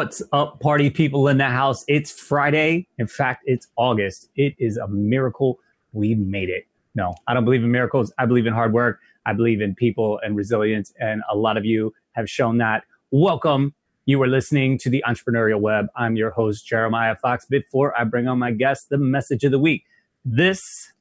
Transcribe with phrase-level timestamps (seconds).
[0.00, 1.84] What's up, party people in the house?
[1.86, 2.88] It's Friday.
[2.96, 4.30] In fact, it's August.
[4.34, 5.60] It is a miracle
[5.92, 6.66] we made it.
[6.94, 8.10] No, I don't believe in miracles.
[8.16, 9.00] I believe in hard work.
[9.26, 10.94] I believe in people and resilience.
[10.98, 12.84] And a lot of you have shown that.
[13.10, 13.74] Welcome.
[14.06, 15.88] You are listening to the Entrepreneurial Web.
[15.94, 17.44] I'm your host, Jeremiah Fox.
[17.44, 19.84] Before I bring on my guest, the message of the week.
[20.24, 20.94] This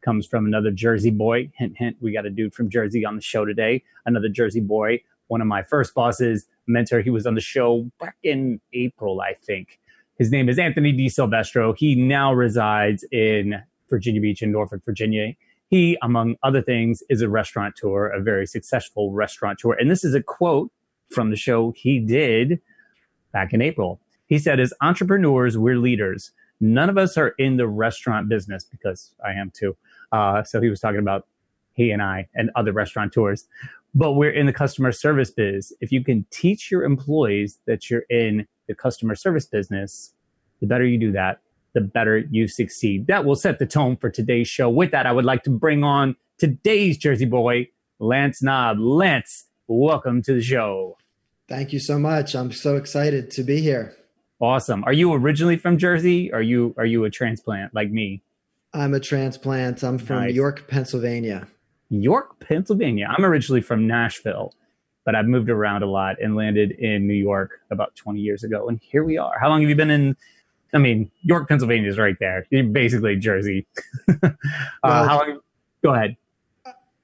[0.00, 1.52] comes from another Jersey boy.
[1.54, 3.84] Hint, hint, we got a dude from Jersey on the show today.
[4.04, 7.00] Another Jersey boy, one of my first bosses, mentor.
[7.00, 9.80] He was on the show back in April, I think.
[10.18, 11.08] His name is Anthony D.
[11.08, 11.72] Silvestro.
[11.72, 13.54] He now resides in
[13.88, 15.32] Virginia Beach in Norfolk, Virginia.
[15.68, 19.72] He, among other things, is a restaurateur, a very successful restaurateur.
[19.72, 20.70] And this is a quote
[21.10, 22.60] from the show he did
[23.32, 24.00] back in April.
[24.26, 26.32] He said, As entrepreneurs, we're leaders.
[26.60, 29.76] None of us are in the restaurant business because I am too.
[30.12, 31.26] Uh, so he was talking about
[31.74, 33.46] he and I and other restaurateurs
[33.94, 35.72] but we're in the customer service biz.
[35.80, 40.14] If you can teach your employees that you're in the customer service business,
[40.60, 41.40] the better you do that,
[41.74, 43.06] the better you succeed.
[43.06, 44.70] That will set the tone for today's show.
[44.70, 48.76] With that, I would like to bring on today's Jersey boy, Lance Knaub.
[48.78, 50.96] Lance, welcome to the show.
[51.48, 52.34] Thank you so much.
[52.34, 53.94] I'm so excited to be here.
[54.40, 54.82] Awesome.
[54.84, 56.32] Are you originally from Jersey?
[56.32, 58.22] Are you are you a transplant like me?
[58.74, 59.84] I'm a transplant.
[59.84, 60.34] I'm from nice.
[60.34, 61.46] York, Pennsylvania.
[62.00, 63.06] York, Pennsylvania.
[63.08, 64.54] I'm originally from Nashville,
[65.04, 68.68] but I've moved around a lot and landed in New York about 20 years ago.
[68.68, 69.38] And here we are.
[69.38, 70.16] How long have you been in?
[70.74, 72.46] I mean, York, Pennsylvania is right there.
[72.50, 73.66] You're basically Jersey.
[74.08, 74.30] uh,
[74.82, 75.40] well, how long?
[75.84, 76.16] Go ahead.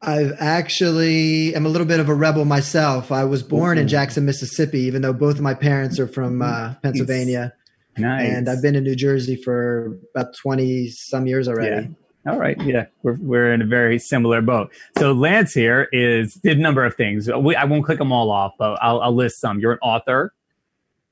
[0.01, 3.11] I've actually am a little bit of a rebel myself.
[3.11, 3.81] I was born Ooh.
[3.83, 7.53] in Jackson, Mississippi, even though both of my parents are from uh, Pennsylvania.
[7.97, 8.31] Nice.
[8.31, 11.89] And I've been in New Jersey for about 20 some years already.
[11.89, 11.95] Yeah.
[12.29, 12.61] All right.
[12.63, 14.71] Yeah, we're, we're in a very similar boat.
[14.99, 17.31] So Lance here is did a number of things.
[17.33, 19.61] We, I won't click them all off, but I'll, I'll list some.
[19.61, 20.35] You're an author,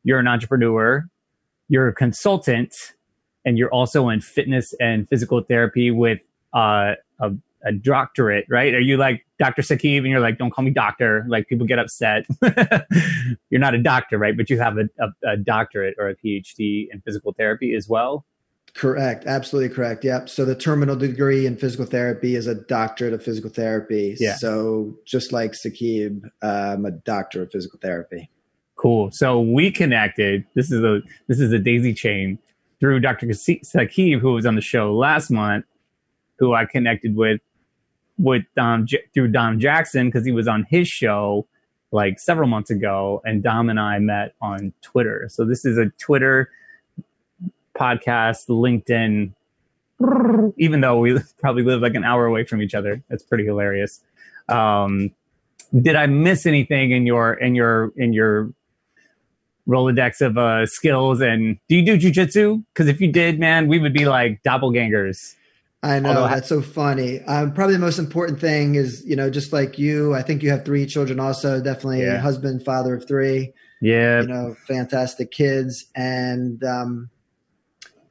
[0.05, 1.09] you're an entrepreneur,
[1.69, 2.75] you're a consultant,
[3.47, 6.21] and you're also in fitness and physical therapy with
[6.53, 7.33] uh, a,
[7.65, 8.75] a doctorate, right?
[8.75, 9.63] Are you like Dr.
[9.63, 11.25] Sakib and you're like, don't call me doctor?
[11.29, 12.27] Like people get upset.
[13.49, 14.37] you're not a doctor, right?
[14.37, 18.27] But you have a, a, a doctorate or a PhD in physical therapy as well.
[18.77, 19.25] Correct.
[19.27, 20.05] Absolutely correct.
[20.05, 20.29] Yep.
[20.29, 24.15] So the terminal degree in physical therapy is a doctorate of physical therapy.
[24.21, 24.37] Yeah.
[24.37, 28.29] So just like Sakib, I'm um, a doctor of physical therapy.
[28.75, 29.11] Cool.
[29.13, 30.45] So we connected.
[30.55, 32.39] This is a this is a daisy chain
[32.79, 33.27] through Dr.
[33.29, 35.65] Sakib, who was on the show last month,
[36.39, 37.41] who I connected with
[38.19, 41.47] with Dom through Dom Jackson because he was on his show
[41.93, 45.31] like several months ago, and Dom and I met on Twitter.
[45.31, 46.51] So this is a Twitter
[47.79, 49.33] podcast, LinkedIn,
[50.59, 53.03] even though we probably live like an hour away from each other.
[53.11, 54.01] It's pretty hilarious.
[54.49, 55.11] Um,
[55.81, 58.51] did I miss anything in your in your in your
[59.69, 61.21] Rolodex of uh, skills?
[61.21, 62.65] And do you do jujitsu?
[62.73, 65.35] Because if you did, man, we would be like doppelgangers.
[65.83, 67.21] I know Although, that's so funny.
[67.23, 70.51] Um, probably the most important thing is, you know, just like you, I think you
[70.51, 71.21] have three children.
[71.21, 72.19] Also, definitely yeah.
[72.19, 73.53] husband, father of three.
[73.81, 77.11] Yeah, you know, fantastic kids, and um,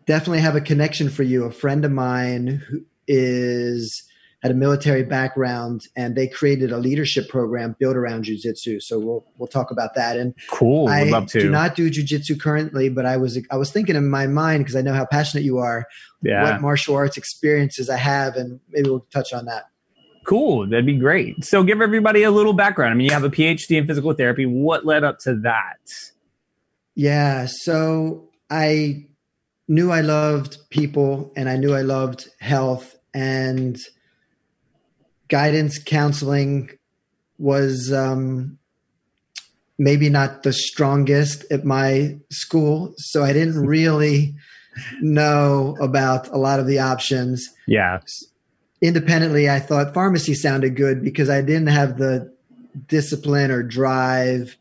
[0.06, 1.44] definitely have a connection for you.
[1.44, 4.04] A friend of mine who is
[4.46, 8.80] had a military background and they created a leadership program built around jujitsu.
[8.80, 10.18] So we'll we'll talk about that.
[10.18, 11.40] And cool, I love to.
[11.40, 14.76] do not do jujitsu currently, but I was I was thinking in my mind because
[14.76, 15.88] I know how passionate you are.
[16.22, 16.44] Yeah.
[16.44, 19.64] What martial arts experiences I have, and maybe we'll touch on that.
[20.26, 21.44] Cool, that'd be great.
[21.44, 22.92] So give everybody a little background.
[22.92, 24.46] I mean, you have a PhD in physical therapy.
[24.46, 25.78] What led up to that?
[26.94, 29.08] Yeah, so I
[29.68, 33.78] knew I loved people and I knew I loved health and
[35.28, 36.70] guidance counseling
[37.38, 38.58] was um,
[39.78, 42.94] maybe not the strongest at my school.
[42.98, 44.36] So I didn't really
[45.02, 47.48] know about a lot of the options.
[47.68, 48.00] Yeah.
[48.82, 52.34] Independently, I thought pharmacy sounded good because I didn't have the
[52.88, 54.58] discipline or drive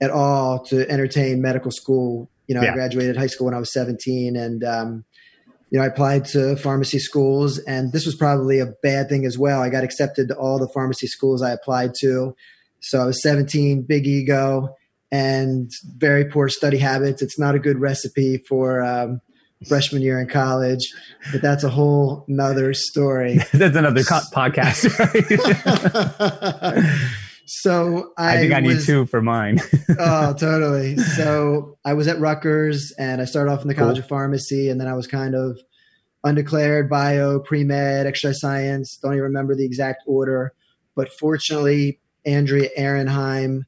[0.00, 2.72] at all to entertain medical school you know, yeah.
[2.72, 5.04] I graduated high school when I was 17 and, um,
[5.70, 9.38] you know, I applied to pharmacy schools and this was probably a bad thing as
[9.38, 9.62] well.
[9.62, 12.34] I got accepted to all the pharmacy schools I applied to.
[12.80, 14.74] So I was 17, big ego
[15.12, 17.22] and very poor study habits.
[17.22, 19.20] It's not a good recipe for, um,
[19.68, 20.92] freshman year in college,
[21.30, 23.38] but that's a whole nother story.
[23.52, 24.90] that's another co- podcast.
[27.52, 29.58] So I, I think I was, need two for mine.
[29.98, 30.96] oh, totally.
[30.96, 34.04] So I was at Rutgers and I started off in the College cool.
[34.04, 35.58] of Pharmacy and then I was kind of
[36.22, 38.96] undeclared bio, pre med, exercise science.
[38.98, 40.52] Don't even remember the exact order.
[40.94, 43.62] But fortunately, Andrea Ehrenheim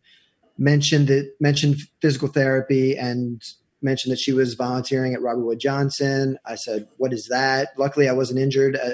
[0.57, 3.43] mentioned that mentioned physical therapy and
[3.83, 6.39] mentioned that she was volunteering at Robert Wood Johnson.
[6.47, 8.91] I said, "What is that?" Luckily, I wasn't injured uh,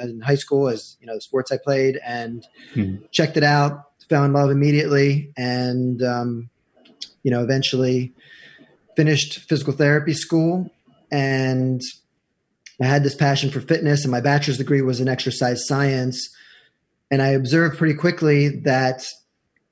[0.00, 3.04] in high school, as you know, the sports I played, and mm-hmm.
[3.10, 3.87] checked it out.
[4.08, 6.50] Fell in love immediately, and um,
[7.22, 8.12] you know, eventually
[8.96, 10.70] finished physical therapy school,
[11.10, 11.80] and
[12.80, 16.34] I had this passion for fitness, and my bachelor's degree was in exercise science.
[17.10, 19.02] And I observed pretty quickly that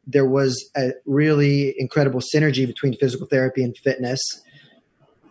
[0.06, 4.20] there was a really incredible synergy between physical therapy and fitness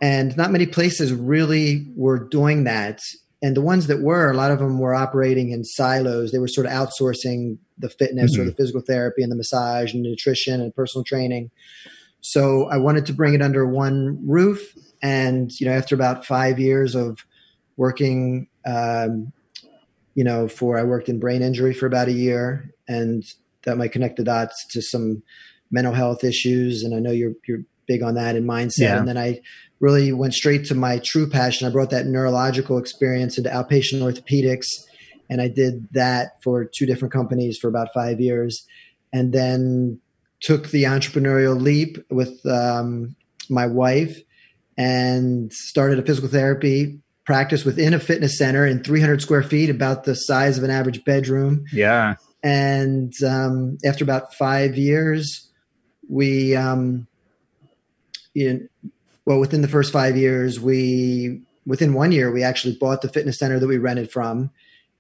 [0.01, 3.00] and not many places really were doing that
[3.46, 6.32] and the ones that were a lot of them were operating in silos.
[6.32, 8.42] They were sort of outsourcing the fitness mm-hmm.
[8.42, 11.52] or the physical therapy and the massage and nutrition and personal training.
[12.22, 14.76] So i wanted to bring it under one roof.
[15.04, 17.24] And you know after about five years of
[17.78, 19.32] working um,
[20.16, 23.24] you know for i worked in brain injury for about a year and
[23.66, 25.22] that might connect the dots to some
[25.70, 26.82] mental health issues.
[26.82, 28.80] And i know you're you're big on that in mindset.
[28.80, 28.98] Yeah.
[28.98, 29.40] and then i
[29.80, 31.68] really went straight to my true passion.
[31.68, 34.68] I brought that neurological experience into outpatient orthopedics,
[35.30, 38.66] and I did that for two different companies for about five years,
[39.12, 40.00] and then
[40.42, 43.16] took the entrepreneurial leap with um,
[43.50, 44.18] my wife
[44.77, 50.04] and started a physical therapy practice within a fitness center in 300 square feet, about
[50.04, 51.66] the size of an average bedroom.
[51.74, 52.16] Yeah.
[52.44, 55.50] And um, after about five years,
[56.07, 57.07] we um,
[58.36, 58.89] you know,
[59.25, 63.39] well, within the first five years, we within one year we actually bought the fitness
[63.39, 64.51] center that we rented from,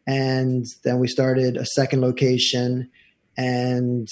[0.07, 2.89] and then we started a second location,
[3.37, 4.07] and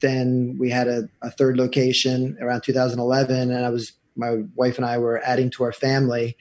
[0.00, 4.86] then we had a, a third location around 2011, and I was my wife and
[4.86, 6.36] I were adding to our family,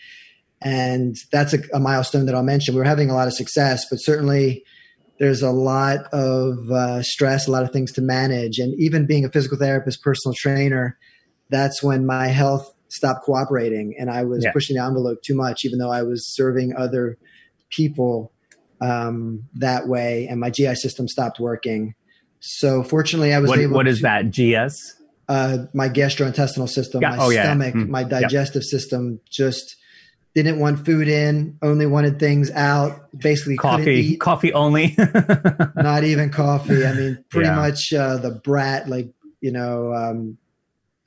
[0.62, 2.76] and that's a, a milestone that I'll mention.
[2.76, 4.66] We were having a lot of success, but certainly
[5.18, 9.24] there's a lot of uh, stress, a lot of things to manage, and even being
[9.24, 10.98] a physical therapist, personal trainer
[11.50, 14.52] that's when my health stopped cooperating and I was yeah.
[14.52, 17.18] pushing the envelope too much, even though I was serving other
[17.70, 18.32] people
[18.82, 21.96] um, that way, and my GI system stopped working.
[22.40, 23.76] So fortunately, I was what, able.
[23.76, 24.32] What is to, that?
[24.32, 24.96] GS?
[25.28, 27.16] Uh, my gastrointestinal system, yeah.
[27.16, 27.82] my oh, stomach, yeah.
[27.82, 27.90] mm.
[27.90, 29.76] my digestive system just
[30.36, 33.10] didn't want food in, only wanted things out.
[33.18, 34.96] Basically, coffee, coffee only.
[35.76, 36.86] not even coffee.
[36.86, 39.12] I mean, pretty much uh, the brat, like
[39.42, 40.38] you know, um,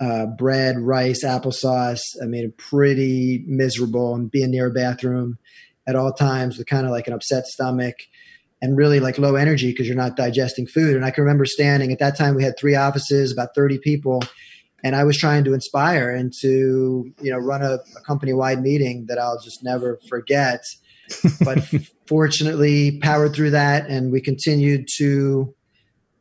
[0.00, 2.00] uh, bread, rice, applesauce.
[2.22, 5.38] I made it pretty miserable and being near a bathroom
[5.86, 7.96] at all times with kind of like an upset stomach
[8.60, 10.96] and really like low energy because you're not digesting food.
[10.96, 14.22] And I can remember standing at that time, we had three offices, about 30 people.
[14.84, 18.60] And I was trying to inspire and to, you know, run a, a company wide
[18.60, 20.62] meeting that I'll just never forget.
[21.42, 21.66] But
[22.06, 25.54] fortunately, powered through that, and we continued to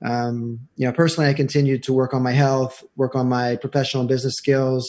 [0.06, 4.02] um, you know, personally, I continued to work on my health, work on my professional
[4.02, 4.86] and business skills,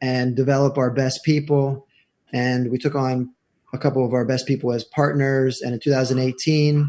[0.00, 1.86] and develop our best people.
[2.32, 3.32] And we took on
[3.72, 5.60] a couple of our best people as partners.
[5.62, 6.88] And in 2018,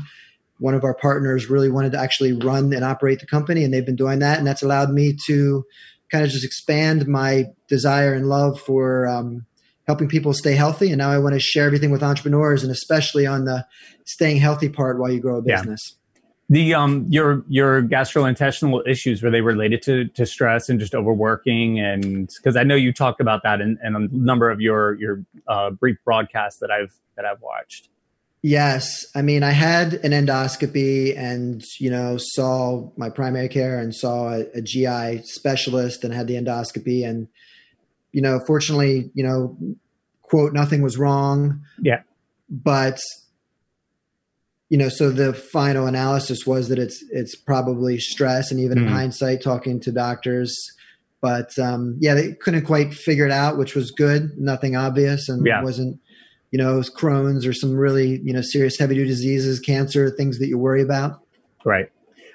[0.60, 3.86] one of our partners really wanted to actually run and operate the company, and they've
[3.86, 4.38] been doing that.
[4.38, 5.64] And that's allowed me to
[6.12, 9.46] kind of just expand my desire and love for um,
[9.88, 10.90] helping people stay healthy.
[10.90, 13.66] And now I want to share everything with entrepreneurs, and especially on the
[14.06, 15.82] staying healthy part while you grow a business.
[15.92, 16.00] Yeah
[16.54, 21.80] the um your your gastrointestinal issues were they related to to stress and just overworking
[21.80, 25.24] and because I know you talked about that in, in a number of your your
[25.48, 27.90] uh, brief broadcasts that I've that I've watched.
[28.42, 33.96] Yes, I mean I had an endoscopy and you know saw my primary care and
[33.96, 37.28] saw a, a GI specialist and had the endoscopy and
[38.12, 39.58] you know fortunately you know
[40.22, 41.62] quote nothing was wrong.
[41.82, 42.02] Yeah,
[42.50, 43.00] but
[44.74, 48.82] you know, so the final analysis was that it's it's probably stress, and even mm.
[48.82, 48.94] in hmm.
[48.96, 50.52] hindsight, talking to doctors,
[51.22, 54.32] but um, yeah, they couldn't quite figure it out, which was good.
[54.36, 55.62] Nothing obvious, and yeah.
[55.62, 56.00] wasn't
[56.50, 60.48] you know Crohn's or some really you know serious heavy duty diseases, cancer, things that
[60.48, 61.20] you worry about.
[61.64, 61.92] Right.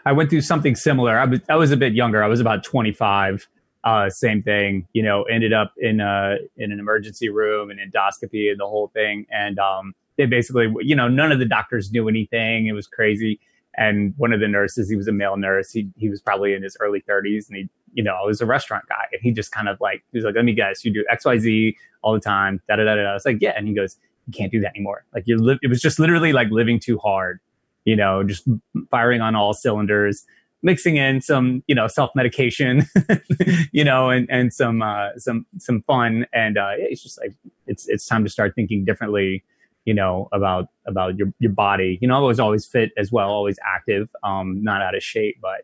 [0.07, 1.19] I went through something similar.
[1.19, 2.23] I was I was a bit younger.
[2.23, 3.49] I was about twenty five.
[3.83, 4.87] Uh, same thing.
[4.93, 8.93] You know, ended up in a in an emergency room and endoscopy and the whole
[8.95, 12.67] thing, and um, they basically, you know, none of the doctors knew anything.
[12.67, 13.41] It was crazy.
[13.77, 15.71] And one of the nurses, he was a male nurse.
[15.71, 18.47] He he was probably in his early 30s, and he, you know, I was a
[18.47, 19.05] restaurant guy.
[19.13, 21.25] And he just kind of like he was like, "Let me guess, you do X
[21.25, 23.03] Y Z all the time." Da da da da.
[23.03, 23.97] I was like, "Yeah," and he goes,
[24.27, 25.05] "You can't do that anymore.
[25.15, 27.39] Like you live." It was just literally like living too hard,
[27.85, 28.49] you know, just
[28.91, 30.27] firing on all cylinders
[30.63, 32.85] mixing in some you know self medication
[33.73, 37.33] you know and and some uh some some fun and uh it's just like
[37.69, 39.45] it's it's time to start thinking differently
[39.89, 43.31] you know about about your your body you know i was always fit as well
[43.31, 45.63] always active um not out of shape but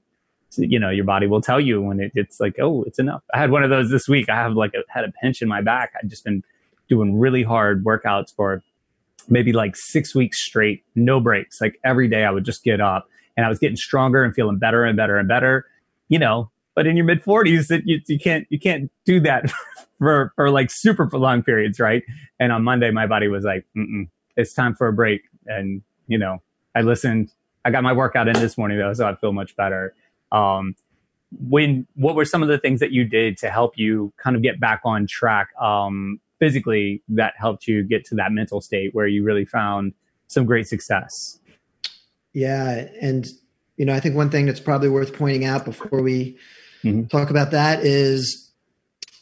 [0.58, 3.22] you know, your body will tell you when it, it's like, oh, it's enough.
[3.32, 4.28] I had one of those this week.
[4.28, 5.92] I have like a, had a pinch in my back.
[6.00, 6.42] I'd just been
[6.88, 8.62] doing really hard workouts for
[9.28, 11.60] maybe like six weeks straight, no breaks.
[11.60, 14.58] Like every day I would just get up and I was getting stronger and feeling
[14.58, 15.66] better and better and better,
[16.08, 19.50] you know, but in your mid forties that you, you can't, you can't do that
[19.98, 21.80] for, for like super long periods.
[21.80, 22.02] Right.
[22.40, 23.64] And on Monday, my body was like,
[24.36, 25.22] it's time for a break.
[25.46, 26.42] And, you know,
[26.74, 27.30] I listened,
[27.64, 29.94] I got my workout in this morning though, so I feel much better.
[30.32, 30.74] Um,
[31.40, 34.42] when what were some of the things that you did to help you kind of
[34.42, 39.06] get back on track um, physically that helped you get to that mental state where
[39.06, 39.92] you really found
[40.26, 41.38] some great success
[42.32, 43.28] yeah and
[43.76, 46.36] you know i think one thing that's probably worth pointing out before we
[46.84, 47.06] mm-hmm.
[47.06, 48.50] talk about that is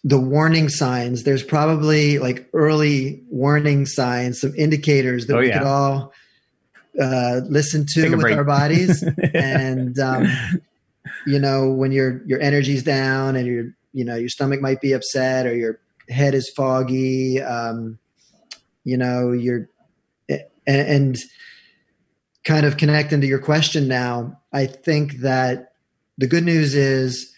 [0.04, 5.58] the warning signs there's probably like early warning signs some indicators that oh, we yeah.
[5.58, 6.12] could all
[7.00, 8.36] uh, listen to with break.
[8.36, 9.02] our bodies
[9.34, 10.26] and um,
[11.26, 14.92] you know when your your energy's down and your you know your stomach might be
[14.92, 15.78] upset or your
[16.08, 17.98] head is foggy um,
[18.84, 19.68] you know you're
[20.28, 21.18] and, and
[22.44, 25.72] kind of connecting to your question now i think that
[26.18, 27.31] the good news is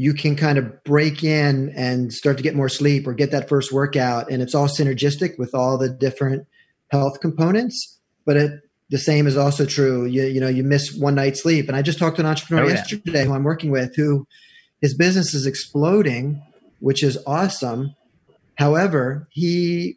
[0.00, 3.48] you can kind of break in and start to get more sleep or get that
[3.48, 6.46] first workout and it's all synergistic with all the different
[6.90, 10.04] health components but it the same is also true.
[10.04, 11.68] You you know you miss one night's sleep.
[11.68, 12.74] And I just talked to an entrepreneur oh, yeah.
[12.74, 14.26] yesterday who I'm working with who
[14.80, 16.42] his business is exploding,
[16.80, 17.94] which is awesome.
[18.56, 19.96] However, he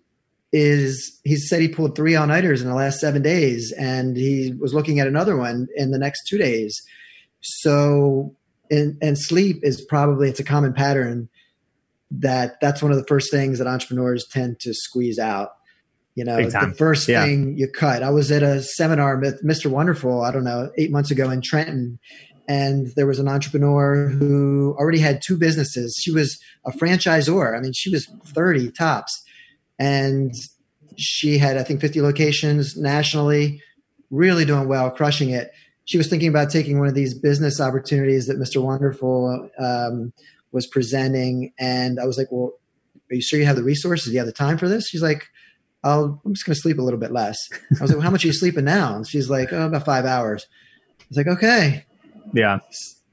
[0.52, 4.54] is he said he pulled three all nighters in the last seven days, and he
[4.60, 6.80] was looking at another one in the next two days.
[7.42, 8.36] So
[8.74, 11.30] and and sleep is probably it's a common pattern
[12.12, 15.52] that that's one of the first things that entrepreneurs tend to squeeze out
[16.16, 17.26] you know, the first yeah.
[17.26, 18.04] thing you cut.
[18.04, 19.68] I was at a seminar with Mr.
[19.68, 22.00] Wonderful, I don't know, eight months ago in Trenton.
[22.48, 26.00] And there was an entrepreneur who already had two businesses.
[26.00, 27.58] She was a franchisor.
[27.58, 29.24] I mean, she was 30 tops.
[29.80, 30.34] And
[30.98, 33.62] she had, I think, 50 locations nationally,
[34.12, 35.52] really doing well, crushing it.
[35.86, 38.62] She was thinking about taking one of these business opportunities that Mr.
[38.62, 40.14] Wonderful um,
[40.52, 41.54] was presenting.
[41.60, 42.54] And I was like, well,
[43.12, 44.08] are you sure you have the resources?
[44.08, 44.88] Do you have the time for this?
[44.88, 45.28] She's like,
[45.84, 47.38] I'll, I'm just going to sleep a little bit less.
[47.52, 48.96] I was like, well, how much are you sleeping now?
[48.96, 50.48] And she's like, oh, about five hours.
[51.02, 51.86] I was like, okay.
[52.34, 52.60] Yeah.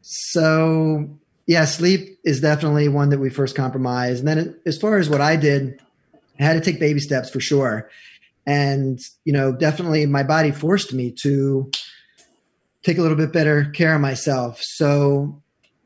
[0.02, 1.08] So
[1.46, 4.20] yeah, sleep is definitely one that we first compromised.
[4.20, 5.80] And then as far as what I did,
[6.38, 7.90] I had to take baby steps for sure.
[8.46, 11.70] And, you know, definitely my body forced me to
[12.82, 14.60] take a little bit better care of myself.
[14.62, 15.42] So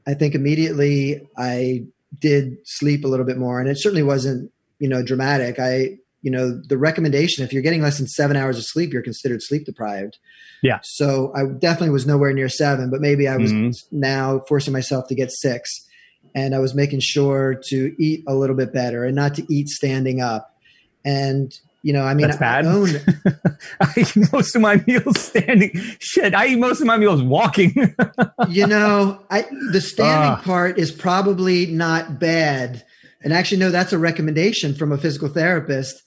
[0.06, 1.84] I think immediately I
[2.18, 5.58] did sleep a little bit more and it certainly wasn't, you know, dramatic.
[5.58, 9.02] I you know the recommendation if you're getting less than seven hours of sleep you're
[9.02, 10.18] considered sleep deprived
[10.62, 13.70] yeah so i definitely was nowhere near seven but maybe i was mm-hmm.
[13.92, 15.86] now forcing myself to get six
[16.34, 19.68] and i was making sure to eat a little bit better and not to eat
[19.68, 20.56] standing up
[21.04, 22.64] and you know, I mean, That's bad.
[22.64, 22.88] I, own,
[23.80, 25.70] I eat most of my meals standing.
[25.98, 27.94] Shit, I eat most of my meals walking.
[28.48, 32.86] you know, I the standing uh, part is probably not bad.
[33.22, 36.02] And actually, no, that's a recommendation from a physical therapist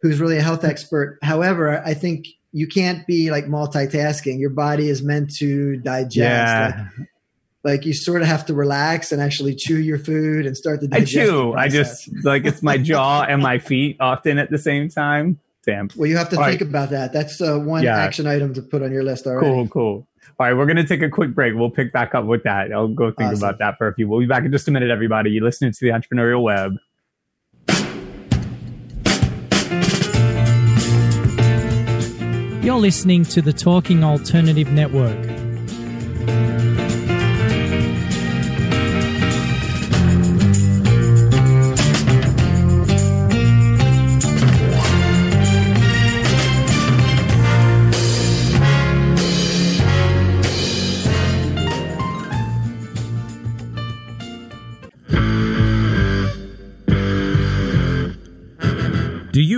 [0.00, 1.18] who's really a health expert.
[1.22, 4.38] However, I think you can't be like multitasking.
[4.38, 6.16] Your body is meant to digest.
[6.16, 6.88] Yeah.
[6.96, 7.08] Like,
[7.66, 10.88] like you sort of have to relax and actually chew your food and start the
[10.92, 11.52] I chew.
[11.54, 15.40] I just like it's my jaw and my feet often at the same time.
[15.66, 15.90] Damn.
[15.96, 16.68] Well, you have to All think right.
[16.68, 17.12] about that.
[17.12, 17.98] That's uh, one yeah.
[17.98, 19.26] action item to put on your list.
[19.26, 19.46] Already.
[19.46, 20.06] Cool, cool.
[20.38, 21.54] All right, we're going to take a quick break.
[21.54, 22.72] We'll pick back up with that.
[22.72, 23.38] I'll go think awesome.
[23.38, 24.08] about that for a few.
[24.08, 25.30] We'll be back in just a minute, everybody.
[25.30, 26.76] You're listening to the Entrepreneurial Web.
[32.64, 35.35] You're listening to the Talking Alternative Network.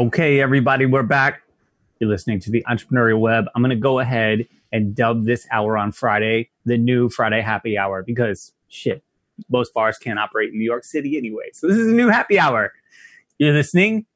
[0.00, 1.42] Okay, everybody, we're back.
[1.98, 3.44] You're listening to the Entrepreneurial Web.
[3.54, 7.76] I'm going to go ahead and dub this hour on Friday the new Friday happy
[7.76, 9.04] hour because shit,
[9.50, 11.50] most bars can't operate in New York City anyway.
[11.52, 12.72] So this is a new happy hour.
[13.36, 14.06] You're listening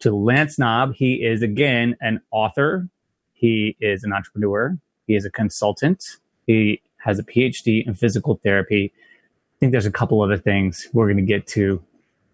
[0.00, 0.96] to Lance Knaub.
[0.96, 2.86] He is again an author.
[3.32, 4.76] He is an entrepreneur.
[5.06, 6.04] He is a consultant.
[6.46, 8.92] He has a PhD in physical therapy.
[8.94, 11.82] I think there's a couple other things we're going to get to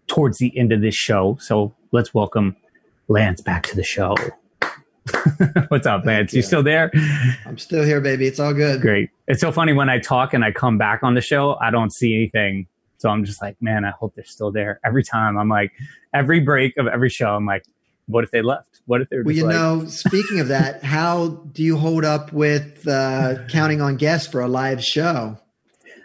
[0.07, 1.37] towards the end of this show.
[1.39, 2.57] So let's welcome
[3.09, 4.15] Lance back to the show.
[5.69, 6.31] What's up, Lance?
[6.31, 6.37] You.
[6.37, 6.91] you still there?
[7.45, 8.27] I'm still here, baby.
[8.27, 8.81] It's all good.
[8.81, 9.09] Great.
[9.27, 11.91] It's so funny when I talk and I come back on the show, I don't
[11.91, 12.67] see anything.
[12.99, 14.79] So I'm just like, man, I hope they're still there.
[14.85, 15.71] Every time I'm like,
[16.13, 17.63] every break of every show, I'm like,
[18.05, 18.81] what if they left?
[18.85, 19.33] What if they're well?
[19.35, 23.95] You like- know, speaking of that, how do you hold up with uh, counting on
[23.95, 25.37] guests for a live show?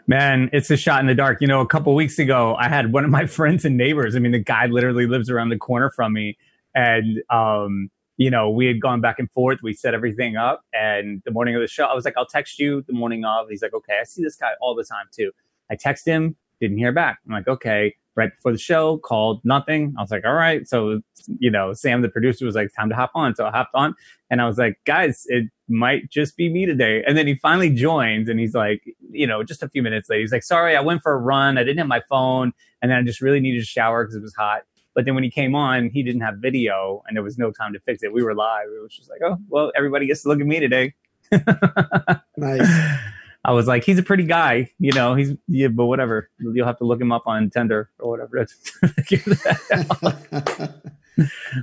[0.06, 1.40] Man, it's a shot in the dark.
[1.40, 4.16] You know, a couple weeks ago, I had one of my friends and neighbors.
[4.16, 6.38] I mean, the guy literally lives around the corner from me
[6.74, 9.58] and um, you know, we had gone back and forth.
[9.62, 12.58] We set everything up, and the morning of the show, I was like, "I'll text
[12.58, 15.32] you the morning of." He's like, "Okay." I see this guy all the time too.
[15.70, 17.18] I text him, didn't hear back.
[17.26, 19.92] I'm like, "Okay." Right before the show, called nothing.
[19.98, 21.00] I was like, "All right." So,
[21.40, 23.94] you know, Sam, the producer, was like, "Time to hop on." So I hopped on,
[24.30, 27.70] and I was like, "Guys, it might just be me today." And then he finally
[27.70, 30.80] joins, and he's like, you know, just a few minutes later, he's like, "Sorry, I
[30.80, 31.58] went for a run.
[31.58, 34.22] I didn't have my phone, and then I just really needed a shower because it
[34.22, 34.62] was hot."
[34.94, 37.72] But then when he came on, he didn't have video and there was no time
[37.72, 38.12] to fix it.
[38.12, 38.68] We were live.
[38.68, 40.94] It was just like, oh, well, everybody gets to look at me today.
[42.36, 42.98] nice.
[43.46, 46.30] I was like, he's a pretty guy, you know, he's, yeah, but whatever.
[46.38, 48.46] You'll have to look him up on Tinder or whatever.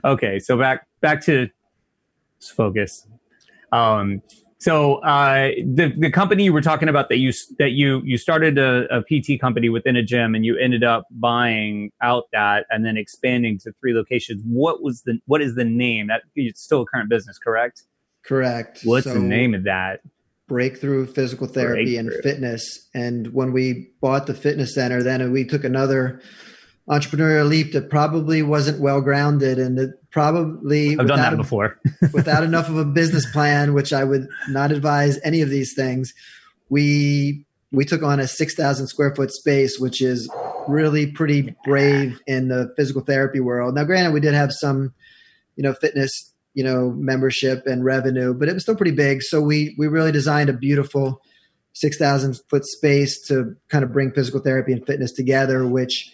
[0.05, 0.39] okay.
[0.39, 1.49] So back, back to
[2.39, 3.07] focus.
[3.71, 4.21] Um,
[4.62, 8.60] so uh, the the company you were talking about that you that you you started
[8.60, 12.86] a, a, PT company within a gym and you ended up buying out that and
[12.86, 14.43] then expanding to three locations.
[14.45, 16.08] What was the what is the name?
[16.08, 17.86] That it's still a current business, correct?
[18.24, 18.82] Correct.
[18.84, 20.02] What's so, the name of that?
[20.47, 22.00] Breakthru Physical Therapy Breakthru.
[22.00, 22.88] and Fitness.
[22.93, 26.21] And when we bought the fitness center, then we took another
[26.88, 31.80] entrepreneurial leap that probably wasn't well grounded and it probably I've done that a, before
[32.13, 36.13] without enough of a business plan, which I would not advise any of these things.
[36.69, 40.30] We we took on a six thousand square foot space, which is
[40.67, 43.76] really pretty brave in the physical therapy world.
[43.76, 44.93] Now, granted, we did have some,
[45.56, 49.21] you know, fitness, you know, membership and revenue, but it was still pretty big.
[49.21, 51.21] So we we really designed a beautiful
[51.74, 56.13] six thousand foot space to kind of bring physical therapy and fitness together, which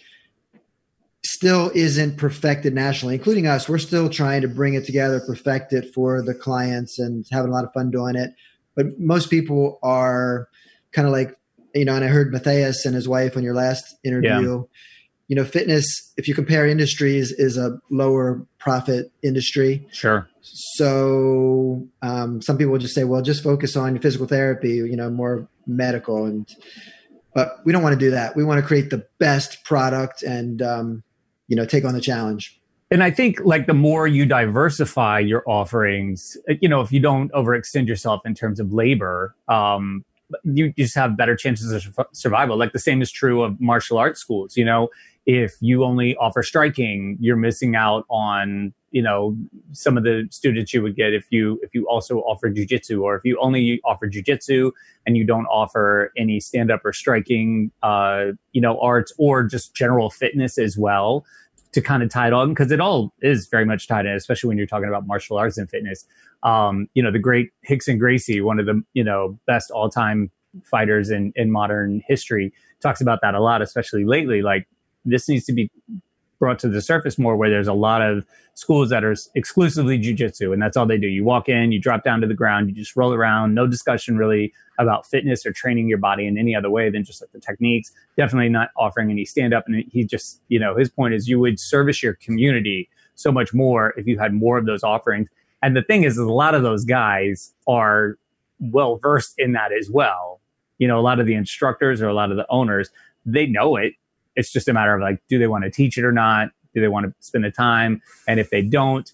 [1.38, 3.68] still isn't perfected nationally, including us.
[3.68, 7.54] We're still trying to bring it together, perfect it for the clients, and having a
[7.54, 8.34] lot of fun doing it.
[8.74, 10.48] But most people are
[10.90, 11.38] kind of like,
[11.76, 14.58] you know, and I heard Matthias and his wife on your last interview.
[14.58, 14.62] Yeah.
[15.28, 15.84] You know, fitness,
[16.16, 19.86] if you compare industries, is a lower profit industry.
[19.92, 20.28] Sure.
[20.40, 25.46] So um, some people just say, well, just focus on physical therapy, you know, more
[25.68, 26.24] medical.
[26.24, 26.48] And,
[27.32, 28.34] but we don't want to do that.
[28.34, 31.04] We want to create the best product and, um,
[31.48, 32.60] you know take on the challenge.
[32.90, 37.30] And i think like the more you diversify your offerings you know if you don't
[37.32, 40.04] overextend yourself in terms of labor um,
[40.44, 42.58] you just have better chances of survival.
[42.58, 44.88] Like the same is true of martial arts schools you know
[45.28, 49.36] if you only offer striking you're missing out on you know
[49.72, 53.14] some of the students you would get if you if you also offer jujitsu or
[53.14, 54.72] if you only offer jujitsu
[55.06, 59.74] and you don't offer any stand up or striking uh you know arts or just
[59.74, 61.26] general fitness as well
[61.72, 64.48] to kind of tie it on because it all is very much tied in especially
[64.48, 66.06] when you're talking about martial arts and fitness
[66.42, 70.30] um you know the great Rickson Gracie one of the you know best all-time
[70.64, 74.42] fighters in, in modern history talks about that a lot, especially lately.
[74.42, 74.68] Like
[75.04, 75.70] this needs to be
[76.38, 80.52] brought to the surface more where there's a lot of schools that are exclusively jujitsu
[80.52, 81.06] and that's all they do.
[81.06, 84.16] You walk in, you drop down to the ground, you just roll around, no discussion
[84.16, 87.40] really about fitness or training your body in any other way than just like the
[87.40, 87.92] techniques.
[88.16, 89.64] Definitely not offering any stand up.
[89.66, 93.52] And he just, you know, his point is you would service your community so much
[93.52, 95.28] more if you had more of those offerings.
[95.62, 98.16] And the thing is, is a lot of those guys are
[98.60, 100.40] well versed in that as well.
[100.78, 102.90] You know, a lot of the instructors or a lot of the owners,
[103.26, 103.94] they know it
[104.38, 106.50] it's just a matter of like, do they want to teach it or not?
[106.72, 108.00] Do they want to spend the time?
[108.28, 109.12] And if they don't,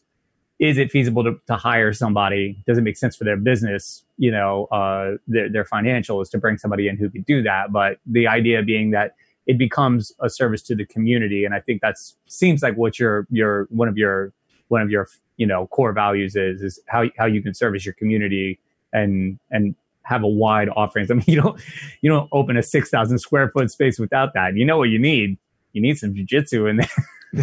[0.58, 2.62] is it feasible to, to hire somebody?
[2.66, 4.04] Does it make sense for their business?
[4.18, 7.72] You know, uh, their, their financials to bring somebody in who could do that.
[7.72, 11.44] But the idea being that it becomes a service to the community.
[11.46, 14.32] And I think that's seems like what your, your, one of your,
[14.68, 15.08] one of your,
[15.38, 18.60] you know, core values is, is how, how you can service your community
[18.92, 21.10] and, and have a wide offerings.
[21.10, 21.60] I mean, you don't
[22.00, 24.56] you don't open a six thousand square foot space without that.
[24.56, 25.38] You know what you need?
[25.72, 26.88] You need some jujitsu in there.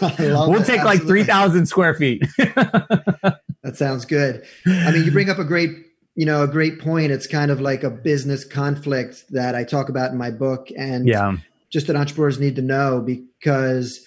[0.00, 0.66] we'll it.
[0.66, 2.22] take like three thousand square feet.
[2.36, 4.44] that sounds good.
[4.66, 5.70] I mean, you bring up a great
[6.14, 7.12] you know a great point.
[7.12, 11.08] It's kind of like a business conflict that I talk about in my book, and
[11.08, 11.36] yeah,
[11.70, 14.06] just that entrepreneurs need to know because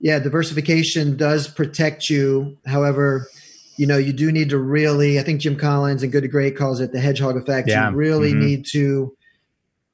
[0.00, 2.56] yeah, diversification does protect you.
[2.64, 3.28] However
[3.80, 6.54] you know, you do need to really, I think Jim Collins and Good to Great
[6.54, 7.66] calls it the hedgehog effect.
[7.66, 7.88] Yeah.
[7.88, 8.44] You really mm-hmm.
[8.44, 9.16] need to,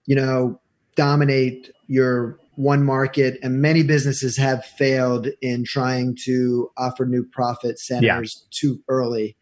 [0.07, 0.61] you know,
[0.96, 3.38] dominate your one market.
[3.44, 8.49] And many businesses have failed in trying to offer new profit centers yeah.
[8.51, 9.37] too early.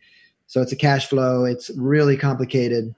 [0.46, 1.46] So it's a cash flow.
[1.46, 2.94] It's really complicated,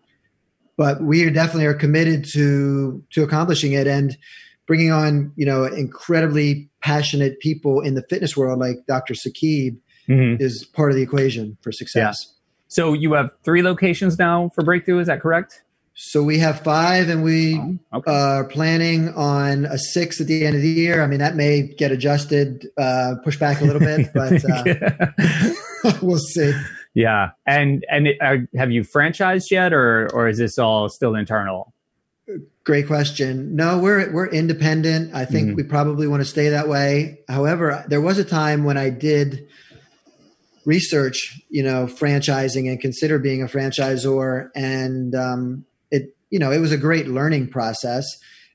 [0.76, 4.18] but we are definitely are committed to to accomplishing it and
[4.66, 9.14] bringing on you know incredibly passionate people in the fitness world like Dr.
[9.14, 9.76] Sakib
[10.08, 10.42] mm-hmm.
[10.42, 12.16] is part of the equation for success.
[12.26, 12.32] Yeah.
[12.68, 15.00] So you have three locations now for Breakthru.
[15.00, 15.62] Is that correct?
[15.98, 18.12] So we have five, and we oh, okay.
[18.12, 21.02] are planning on a sixth at the end of the year.
[21.02, 26.18] I mean, that may get adjusted, uh, pushed back a little bit, but uh, we'll
[26.18, 26.52] see.
[26.92, 31.14] Yeah, and and it, uh, have you franchised yet, or or is this all still
[31.14, 31.72] internal?
[32.64, 33.56] Great question.
[33.56, 35.14] No, we're we're independent.
[35.14, 35.56] I think mm-hmm.
[35.56, 37.20] we probably want to stay that way.
[37.26, 39.48] However, there was a time when I did
[40.66, 44.50] research, you know, franchising and consider being a franchisor.
[44.54, 48.04] And um, it, you know, it was a great learning process.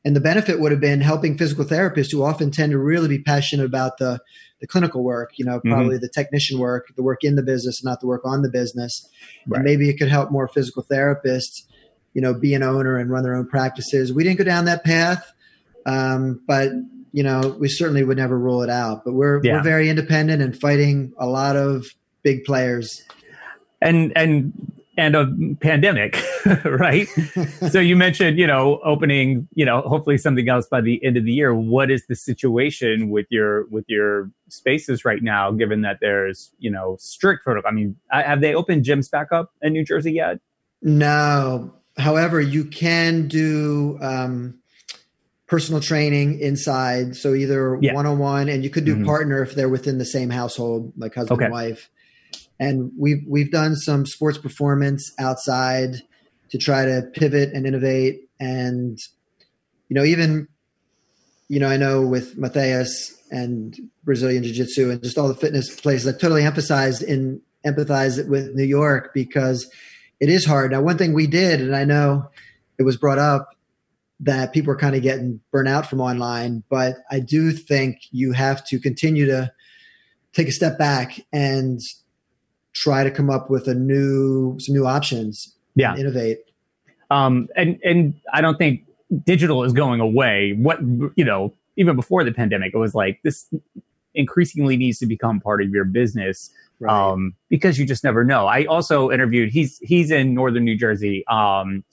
[0.03, 3.19] And the benefit would have been helping physical therapists who often tend to really be
[3.19, 4.19] passionate about the,
[4.59, 5.71] the clinical work, you know, mm-hmm.
[5.71, 6.01] probably mm-hmm.
[6.01, 9.07] the technician work, the work in the business, not the work on the business.
[9.47, 9.57] Right.
[9.57, 11.63] And maybe it could help more physical therapists,
[12.13, 14.11] you know, be an owner and run their own practices.
[14.11, 15.31] We didn't go down that path.
[15.85, 16.71] Um, but
[17.13, 19.03] you know, we certainly would never rule it out.
[19.03, 19.57] But we're yeah.
[19.57, 21.85] we're very independent and fighting a lot of
[22.23, 23.03] big players.
[23.81, 24.53] And and
[24.97, 26.21] and a pandemic,
[26.65, 27.07] right?
[27.69, 31.25] so you mentioned, you know, opening, you know, hopefully something else by the end of
[31.25, 31.55] the year.
[31.55, 36.69] What is the situation with your with your spaces right now, given that there's, you
[36.69, 37.71] know, strict protocol?
[37.71, 40.39] I mean, have they opened gyms back up in New Jersey yet?
[40.81, 41.73] No.
[41.97, 44.59] However, you can do um,
[45.47, 47.15] personal training inside.
[47.15, 49.05] So either one on one, and you could do mm-hmm.
[49.05, 51.45] partner if they're within the same household, like husband okay.
[51.45, 51.89] and wife
[52.61, 55.95] and we've we've done some sports performance outside
[56.51, 58.99] to try to pivot and innovate and
[59.89, 60.47] you know even
[61.49, 65.77] you know I know with Matthias and Brazilian Jiu Jitsu and just all the fitness
[65.81, 69.69] places I totally emphasized in empathize with New York because
[70.19, 70.71] it is hard.
[70.71, 72.29] Now one thing we did and I know
[72.77, 73.49] it was brought up
[74.19, 78.33] that people are kind of getting burnt out from online, but I do think you
[78.33, 79.51] have to continue to
[80.31, 81.79] take a step back and
[82.73, 85.55] try to come up with a new some new options.
[85.75, 86.39] Yeah, innovate.
[87.09, 88.85] Um, and and I don't think
[89.25, 90.53] digital is going away.
[90.57, 90.81] What
[91.15, 93.53] you know, even before the pandemic, it was like this
[94.13, 96.93] increasingly needs to become part of your business right.
[96.93, 98.47] um, because you just never know.
[98.47, 99.51] I also interviewed.
[99.51, 101.25] He's he's in northern New Jersey.
[101.27, 101.83] Um,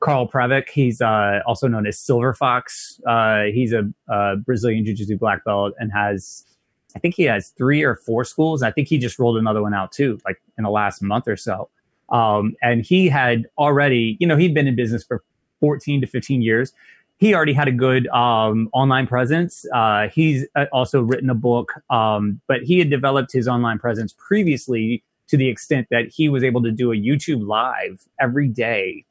[0.00, 0.68] Carl Pravik.
[0.70, 3.00] He's uh, also known as Silver Fox.
[3.06, 6.44] Uh, he's a, a Brazilian Jiu Jitsu black belt and has
[6.94, 8.62] I think he has three or four schools.
[8.62, 11.36] I think he just rolled another one out too, like in the last month or
[11.36, 11.68] so.
[12.10, 15.22] Um, and he had already, you know, he'd been in business for
[15.60, 16.72] 14 to 15 years.
[17.18, 19.66] He already had a good um, online presence.
[19.74, 24.14] Uh, he's uh, also written a book, um, but he had developed his online presence
[24.18, 29.04] previously to the extent that he was able to do a YouTube live every day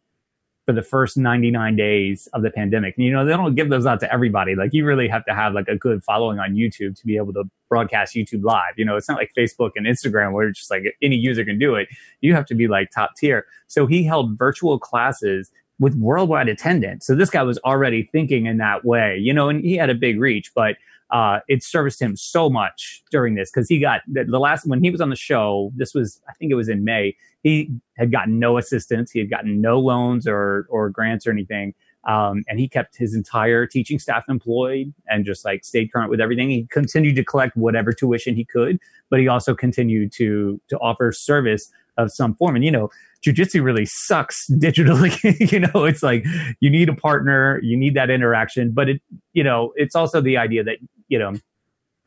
[0.69, 2.93] for the first 99 days of the pandemic.
[2.95, 4.53] And, you know, they don't give those out to everybody.
[4.53, 7.33] Like you really have to have like a good following on YouTube to be able
[7.33, 8.75] to broadcast YouTube live.
[8.77, 11.57] You know, it's not like Facebook and Instagram where it's just like any user can
[11.57, 11.87] do it.
[12.21, 13.47] You have to be like top tier.
[13.65, 17.07] So he held virtual classes with worldwide attendance.
[17.07, 19.95] So this guy was already thinking in that way, you know, and he had a
[19.95, 20.75] big reach, but
[21.11, 24.83] uh, it serviced him so much during this because he got the, the last when
[24.83, 25.71] he was on the show.
[25.75, 27.15] This was, I think it was in May.
[27.41, 29.11] He had gotten no assistance.
[29.11, 31.73] He had gotten no loans or or grants or anything.
[32.05, 36.21] Um, and he kept his entire teaching staff employed and just like stayed current with
[36.21, 36.49] everything.
[36.49, 41.11] He continued to collect whatever tuition he could, but he also continued to to offer
[41.11, 42.55] service of some form.
[42.55, 42.89] And you know,
[43.25, 45.11] jujitsu really sucks digitally.
[45.51, 46.25] you know, it's like
[46.59, 49.01] you need a partner, you need that interaction, but it,
[49.33, 50.77] you know, it's also the idea that
[51.09, 51.35] you know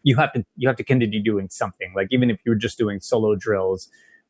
[0.03, 1.93] you have to you have to continue doing something.
[1.95, 3.89] Like even if you're just doing solo drills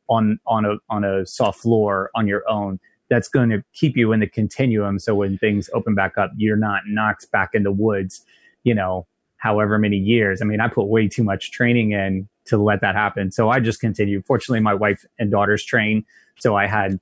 [0.09, 4.11] on on a on a soft floor on your own that's going to keep you
[4.11, 4.97] in the continuum.
[4.97, 8.25] So when things open back up, you're not knocked back in the woods,
[8.63, 9.05] you know,
[9.37, 10.41] however many years.
[10.41, 13.31] I mean, I put way too much training in to let that happen.
[13.31, 14.25] So I just continued.
[14.25, 16.05] Fortunately, my wife and daughters train.
[16.39, 16.99] So I had,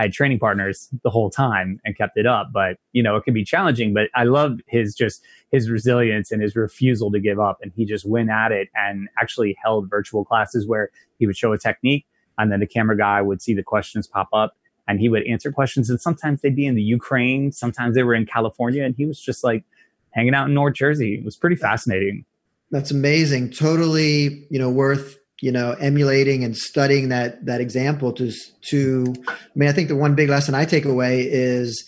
[0.00, 2.52] I had training partners the whole time and kept it up.
[2.54, 6.40] But, you know, it can be challenging, but I love his just his resilience and
[6.40, 7.58] his refusal to give up.
[7.60, 11.52] And he just went at it and actually held virtual classes where he would show
[11.52, 12.06] a technique
[12.38, 14.56] and then the camera guy would see the questions pop up
[14.88, 15.90] and he would answer questions.
[15.90, 19.20] And sometimes they'd be in the Ukraine, sometimes they were in California, and he was
[19.20, 19.64] just like
[20.12, 21.16] hanging out in North Jersey.
[21.16, 22.24] It was pretty fascinating.
[22.70, 23.50] That's amazing.
[23.50, 28.32] Totally, you know, worth you know emulating and studying that that example to
[28.68, 29.14] to.
[29.28, 31.84] I mean, I think the one big lesson I take away is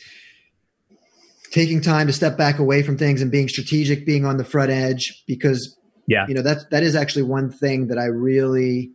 [1.50, 4.70] taking time to step back away from things and being strategic, being on the front
[4.70, 8.92] edge, because yeah, you know that that is actually one thing that I really.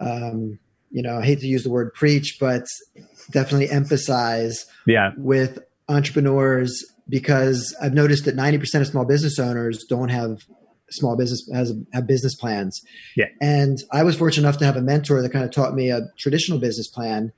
[0.00, 0.58] Um,
[0.90, 2.64] you know, I hate to use the word preach, but
[3.30, 5.10] definitely emphasize yeah.
[5.16, 10.38] with entrepreneurs because I've noticed that 90% of small business owners don't have
[10.90, 12.80] small business has have business plans.
[13.16, 13.26] Yeah.
[13.40, 16.02] And I was fortunate enough to have a mentor that kind of taught me a
[16.18, 17.32] traditional business plan.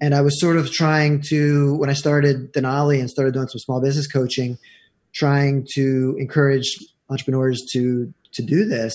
[0.00, 3.58] And I was sort of trying to when I started Denali and started doing some
[3.58, 4.58] small business coaching,
[5.14, 6.76] trying to encourage
[7.08, 8.94] entrepreneurs to to do this.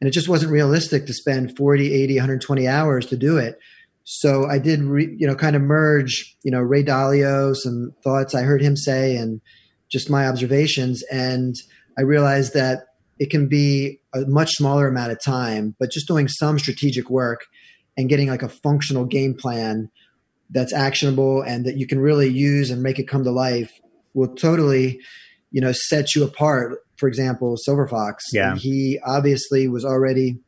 [0.00, 3.58] And it just wasn't realistic to spend 40, 80, 120 hours to do it.
[4.04, 8.34] So I did, re, you know, kind of merge, you know, Ray Dalio, some thoughts
[8.34, 9.40] I heard him say, and
[9.90, 11.54] just my observations, and
[11.98, 12.85] I realized that
[13.18, 17.46] it can be a much smaller amount of time, but just doing some strategic work
[17.96, 19.90] and getting like a functional game plan
[20.50, 23.72] that's actionable and that you can really use and make it come to life
[24.14, 25.00] will totally,
[25.50, 26.78] you know, set you apart.
[26.96, 28.54] For example, Silver Fox, yeah.
[28.56, 30.38] he obviously was already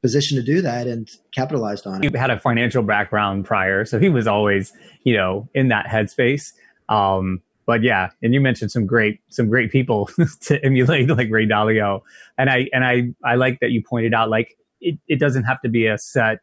[0.00, 2.10] positioned to do that and capitalized on it.
[2.10, 6.52] He had a financial background prior, so he was always, you know, in that headspace.
[6.88, 10.08] Um, but yeah, and you mentioned some great some great people
[10.40, 12.00] to emulate, like Ray Dalio,
[12.38, 15.60] and I and I I like that you pointed out like it, it doesn't have
[15.60, 16.38] to be a set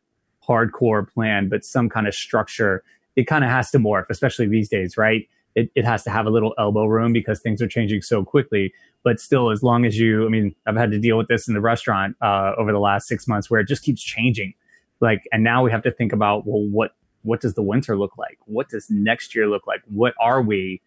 [0.47, 2.83] hardcore plan, but some kind of structure.
[3.15, 5.27] It kind of has to morph, especially these days, right?
[5.55, 8.71] It, it has to have a little elbow room because things are changing so quickly.
[9.03, 11.55] But still as long as you i mean i've had to deal with this in
[11.55, 14.53] the restaurant uh, over the last six months where it just keeps changing.
[15.01, 16.91] Like and now we have to think about well what
[17.23, 18.37] what does the winter look like?
[18.45, 19.81] What does next year look like?
[19.87, 20.81] What are we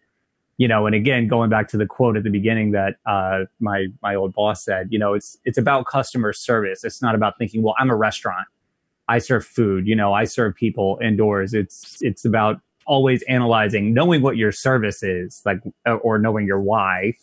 [0.59, 3.87] you know and again going back to the quote at the beginning that uh, my
[4.03, 6.83] my old boss said you know it's it's about customer service.
[6.83, 8.45] It's not about thinking well i'm a restaurant.
[9.07, 9.87] I serve food.
[9.87, 11.55] You know i serve people indoors.
[11.55, 15.61] It's it's about always analyzing knowing what your service is like
[16.03, 17.13] or knowing your why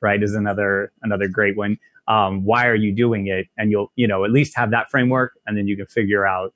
[0.00, 1.78] right is another another great one.
[2.08, 3.48] Um, why are you doing it?
[3.58, 6.54] And you'll you know at least have that framework and then you can figure out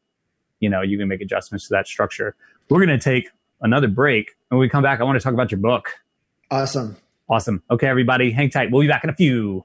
[0.60, 2.36] you know you can make adjustments to that structure.
[2.68, 3.30] We're going to take
[3.62, 4.30] another break.
[4.50, 5.90] When we come back i want to talk about your book
[6.50, 6.96] awesome
[7.28, 9.64] awesome okay everybody hang tight we'll be back in a few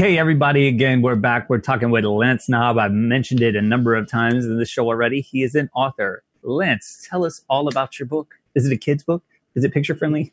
[0.00, 1.50] Okay, everybody, again, we're back.
[1.50, 2.80] We're talking with Lance Knaub.
[2.80, 5.20] I've mentioned it a number of times in the show already.
[5.20, 6.22] He is an author.
[6.44, 8.36] Lance, tell us all about your book.
[8.54, 9.24] Is it a kid's book?
[9.56, 10.32] Is it picture friendly?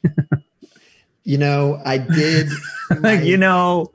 [1.23, 2.49] you know, I did.
[2.99, 3.19] My...
[3.19, 3.91] you know,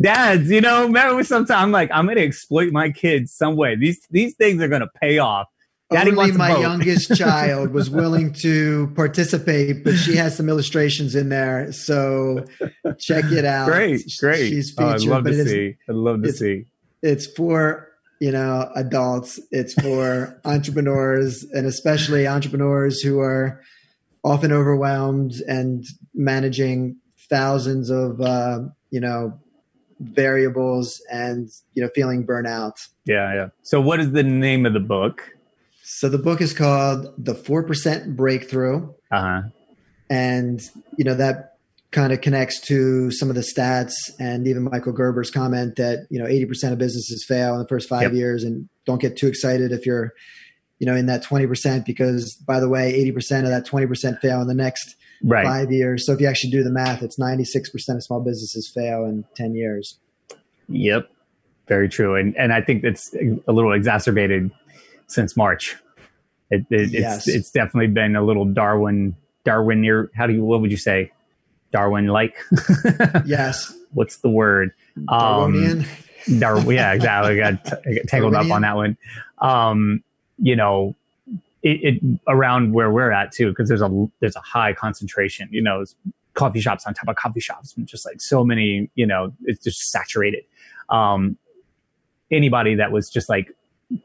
[0.00, 3.76] dads, you know, remember sometimes I'm like, I'm going to exploit my kids some way.
[3.76, 5.48] These, these things are going to pay off.
[5.90, 11.30] Daddy Only my youngest child was willing to participate, but she has some illustrations in
[11.30, 12.44] there, so
[12.98, 13.66] check it out.
[13.66, 14.48] Great, great.
[14.48, 14.86] She's featured.
[14.86, 15.76] Oh, I'd love to see.
[15.88, 16.66] I'd love to see.
[17.02, 17.88] It's for
[18.20, 19.40] you know adults.
[19.50, 23.60] It's for entrepreneurs, and especially entrepreneurs who are
[24.22, 26.96] often overwhelmed and managing
[27.28, 29.36] thousands of uh, you know
[29.98, 32.86] variables and you know feeling burnout.
[33.06, 33.48] Yeah, yeah.
[33.62, 35.22] So, what is the name of the book?
[35.92, 38.92] So the book is called The 4% Breakthrough.
[39.10, 39.42] Uh-huh.
[40.08, 40.60] And,
[40.96, 41.56] you know, that
[41.90, 46.20] kind of connects to some of the stats and even Michael Gerber's comment that, you
[46.20, 48.12] know, 80% of businesses fail in the first five yep.
[48.12, 50.12] years and don't get too excited if you're,
[50.78, 54.46] you know, in that 20% because by the way, 80% of that 20% fail in
[54.46, 55.44] the next right.
[55.44, 56.06] five years.
[56.06, 59.56] So if you actually do the math, it's 96% of small businesses fail in 10
[59.56, 59.98] years.
[60.68, 61.10] Yep.
[61.66, 62.14] Very true.
[62.14, 63.12] And, and I think it's
[63.48, 64.52] a little exacerbated
[65.10, 65.76] since March.
[66.50, 67.28] It, it, yes.
[67.28, 70.10] It's it's definitely been a little Darwin Darwin near.
[70.14, 71.12] How do you what would you say?
[71.72, 72.36] Darwin like.
[73.24, 73.76] yes.
[73.92, 74.72] What's the word?
[75.08, 75.84] Darwinian.
[76.28, 76.76] Um, Darwin.
[76.76, 77.40] Yeah, exactly.
[77.40, 78.52] I got, t- got tangled Darwinian.
[78.52, 78.96] up on that one.
[79.38, 80.04] Um,
[80.38, 80.96] you know,
[81.62, 85.48] it, it, around where we're at too, because there's a there's a high concentration.
[85.52, 85.84] You know,
[86.34, 88.90] coffee shops on top of coffee shops, and just like so many.
[88.94, 90.44] You know, it's just saturated.
[90.88, 91.36] Um,
[92.30, 93.52] anybody that was just like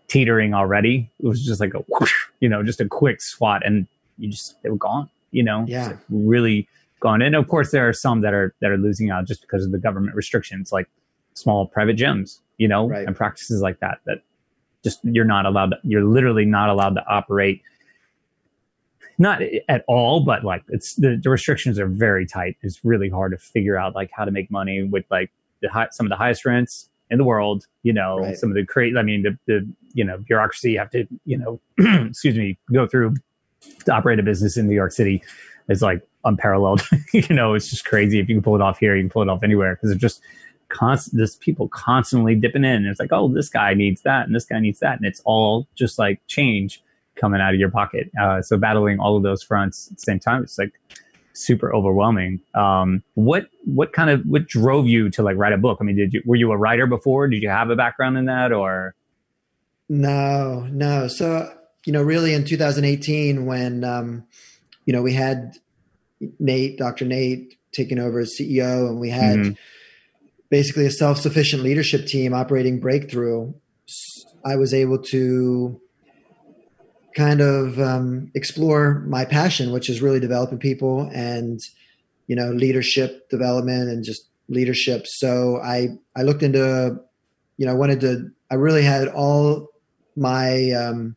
[0.07, 1.09] teetering already.
[1.19, 4.61] It was just like a whoosh, you know, just a quick swat, and you just
[4.63, 5.09] they were gone.
[5.31, 6.67] You know, yeah, like really
[6.99, 7.21] gone.
[7.21, 9.71] And of course, there are some that are that are losing out just because of
[9.71, 10.87] the government restrictions, like
[11.33, 13.05] small private gyms, you know, right.
[13.05, 13.99] and practices like that.
[14.05, 14.21] That
[14.83, 15.71] just you're not allowed.
[15.71, 17.61] To, you're literally not allowed to operate.
[19.17, 22.57] Not at all, but like it's the, the restrictions are very tight.
[22.61, 25.87] It's really hard to figure out like how to make money with like the high,
[25.91, 27.65] some of the highest rents in the world.
[27.83, 28.37] You know, right.
[28.37, 28.97] some of the crazy.
[28.97, 31.59] I mean, the the you know bureaucracy you have to you know
[32.07, 33.15] excuse me go through
[33.85, 35.23] to operate a business in New York City
[35.69, 36.81] is like unparalleled.
[37.13, 38.19] you know, it's just crazy.
[38.19, 40.01] If you can pull it off here, you can pull it off anywhere because it's
[40.01, 40.21] just
[40.69, 41.17] constant.
[41.17, 42.75] This people constantly dipping in.
[42.75, 45.21] And it's like, oh, this guy needs that, and this guy needs that, and it's
[45.25, 46.81] all just like change
[47.15, 48.11] coming out of your pocket.
[48.19, 50.73] Uh, so battling all of those fronts at the same time, it's like
[51.35, 52.41] super overwhelming.
[52.53, 55.77] Um, what what kind of what drove you to like write a book?
[55.81, 57.27] I mean, did you were you a writer before?
[57.27, 58.95] Did you have a background in that or?
[59.87, 61.07] No, no.
[61.07, 61.51] So
[61.85, 64.25] you know, really in 2018, when um,
[64.85, 65.57] you know we had
[66.39, 67.05] Nate, Dr.
[67.05, 69.51] Nate, taking over as CEO, and we had mm-hmm.
[70.49, 73.53] basically a self-sufficient leadership team operating Breakthru.
[74.43, 75.81] I was able to
[77.15, 81.59] kind of um, explore my passion, which is really developing people and
[82.27, 85.05] you know leadership development and just leadership.
[85.07, 86.99] So I I looked into
[87.57, 89.69] you know I wanted to I really had all
[90.15, 91.15] my um,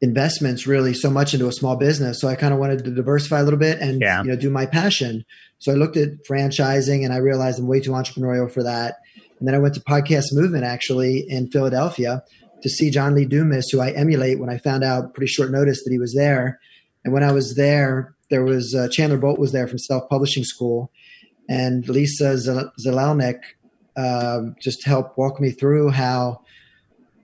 [0.00, 2.20] investments really so much into a small business.
[2.20, 4.22] So I kind of wanted to diversify a little bit and yeah.
[4.22, 5.24] you know do my passion.
[5.58, 8.98] So I looked at franchising and I realized I'm way too entrepreneurial for that.
[9.38, 12.22] And then I went to podcast movement actually in Philadelphia
[12.62, 15.84] to see John Lee Dumas, who I emulate when I found out pretty short notice
[15.84, 16.58] that he was there.
[17.04, 20.44] And when I was there, there was uh, Chandler Bolt was there from Self Publishing
[20.44, 20.90] School,
[21.48, 22.36] and Lisa
[22.84, 23.40] Zelelnik
[23.96, 26.42] uh, just helped walk me through how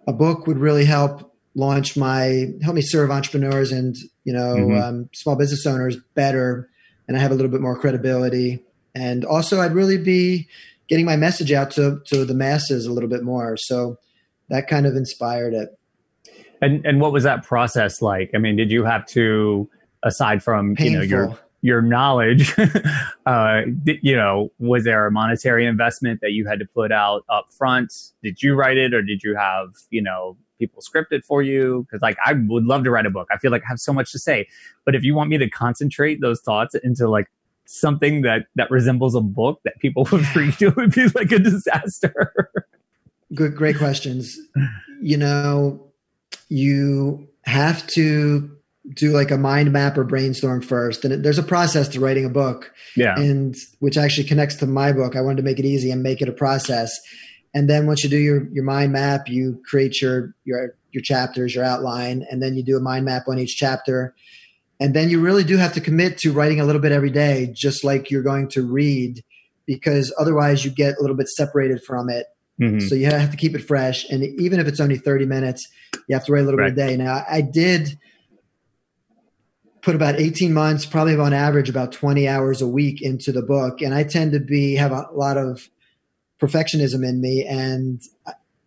[0.06, 4.82] a book would really help launch my help me serve entrepreneurs and you know mm-hmm.
[4.82, 6.68] um, small business owners better
[7.06, 8.60] and i have a little bit more credibility
[8.94, 10.48] and also i'd really be
[10.88, 13.96] getting my message out to to the masses a little bit more so
[14.48, 15.78] that kind of inspired it.
[16.60, 18.30] And and what was that process like?
[18.34, 19.68] I mean did you have to
[20.02, 20.92] aside from Painful.
[20.92, 22.54] you know your your knowledge
[23.26, 27.46] uh, you know was there a monetary investment that you had to put out up
[27.50, 27.90] front
[28.22, 31.86] did you write it or did you have you know people script it for you?
[31.86, 33.28] Because like i would love to write a book.
[33.30, 34.46] I feel like i have so much to say.
[34.84, 37.28] But if you want me to concentrate those thoughts into like
[37.66, 41.38] something that that resembles a book that people would read it would be like a
[41.38, 42.50] disaster
[43.34, 44.38] good great questions.
[45.00, 45.92] You know
[46.48, 48.50] you have to
[48.94, 51.04] do like a mind map or brainstorm first.
[51.04, 52.70] And there's a process to writing a book.
[52.96, 53.14] Yeah.
[53.16, 55.16] And which actually connects to my book.
[55.16, 56.90] I wanted to make it easy and make it a process.
[57.54, 61.54] And then once you do your your mind map you create your your your chapters
[61.54, 64.14] your outline and then you do a mind map on each chapter.
[64.80, 67.50] And then you really do have to commit to writing a little bit every day
[67.54, 69.24] just like you're going to read
[69.66, 72.26] because otherwise you get a little bit separated from it
[72.60, 72.80] mm-hmm.
[72.80, 75.68] so you have to keep it fresh and even if it's only 30 minutes
[76.08, 76.74] you have to write a little right.
[76.74, 77.98] bit a day now i did
[79.82, 83.80] put about 18 months probably on average about 20 hours a week into the book
[83.80, 85.68] and i tend to be have a lot of
[86.40, 88.02] perfectionism in me and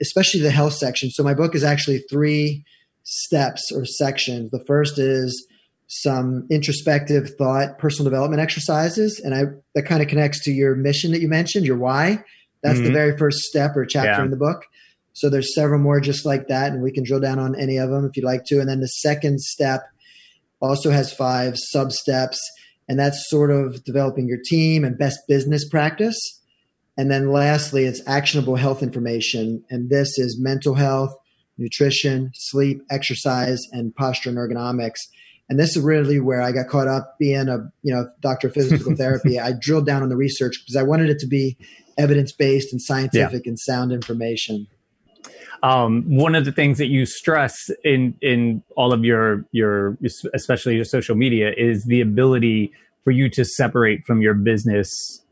[0.01, 1.09] especially the health section.
[1.09, 2.65] So my book is actually three
[3.03, 4.51] steps or sections.
[4.51, 5.47] The first is
[5.87, 11.11] some introspective thought, personal development exercises, and I that kind of connects to your mission
[11.11, 12.23] that you mentioned, your why.
[12.63, 12.87] That's mm-hmm.
[12.87, 14.23] the very first step or chapter yeah.
[14.23, 14.65] in the book.
[15.13, 17.89] So there's several more just like that, and we can drill down on any of
[17.89, 18.59] them if you'd like to.
[18.59, 19.81] And then the second step
[20.61, 22.39] also has five sub steps,
[22.87, 26.17] and that's sort of developing your team and best business practice.
[26.97, 29.63] And then lastly, it's actionable health information.
[29.69, 31.15] And this is mental health,
[31.57, 34.99] nutrition, sleep, exercise, and posture and ergonomics.
[35.49, 38.53] And this is really where I got caught up being a you know doctor of
[38.53, 39.39] physical therapy.
[39.39, 41.57] I drilled down on the research because I wanted it to be
[41.97, 43.49] evidence based and scientific yeah.
[43.49, 44.67] and sound information.
[45.63, 49.97] Um, one of the things that you stress in in all of your your
[50.33, 52.71] especially your social media is the ability
[53.03, 55.23] for you to separate from your business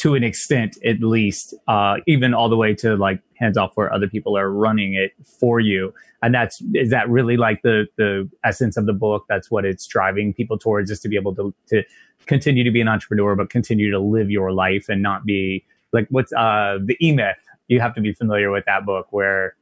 [0.00, 3.92] to an extent at least uh, even all the way to like hands off where
[3.92, 5.92] other people are running it for you.
[6.22, 9.26] And that's is that really like the the essence of the book?
[9.28, 11.82] That's what it's driving people towards is to be able to to
[12.26, 16.06] continue to be an entrepreneur but continue to live your life and not be like
[16.10, 17.36] what's uh the e-myth
[17.68, 19.54] you have to be familiar with that book where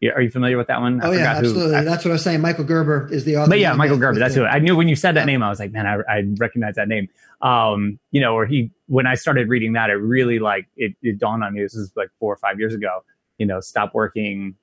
[0.00, 1.00] yeah, are you familiar with that one?
[1.00, 1.72] I oh yeah, absolutely.
[1.72, 2.42] Who, I, that's what I was saying.
[2.42, 3.50] Michael Gerber is the author.
[3.50, 4.18] But yeah, Michael Gerber.
[4.18, 5.26] That's who I knew when you said that yeah.
[5.26, 5.42] name.
[5.42, 7.08] I was like, man, I, I recognize that name.
[7.40, 11.18] Um, you know, or he when I started reading that, it really like it, it
[11.18, 11.62] dawned on me.
[11.62, 13.04] This is like four or five years ago.
[13.38, 14.56] You know, stop working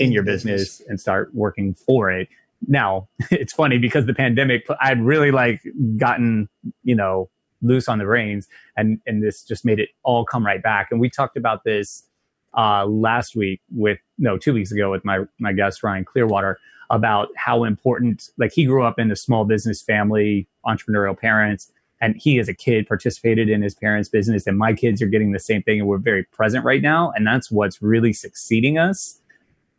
[0.00, 2.28] in your business, business and start working for it.
[2.66, 5.60] Now it's funny because the pandemic, I'd really like
[5.98, 6.48] gotten
[6.82, 7.30] you know
[7.62, 10.88] loose on the reins, and and this just made it all come right back.
[10.90, 12.07] And we talked about this
[12.56, 16.58] uh, last week with no two weeks ago with my my guest Ryan Clearwater
[16.90, 21.70] about how important like he grew up in a small business family, entrepreneurial parents,
[22.00, 25.32] and he as a kid participated in his parents' business, and my kids are getting
[25.32, 29.20] the same thing, and we're very present right now, and that's what's really succeeding us.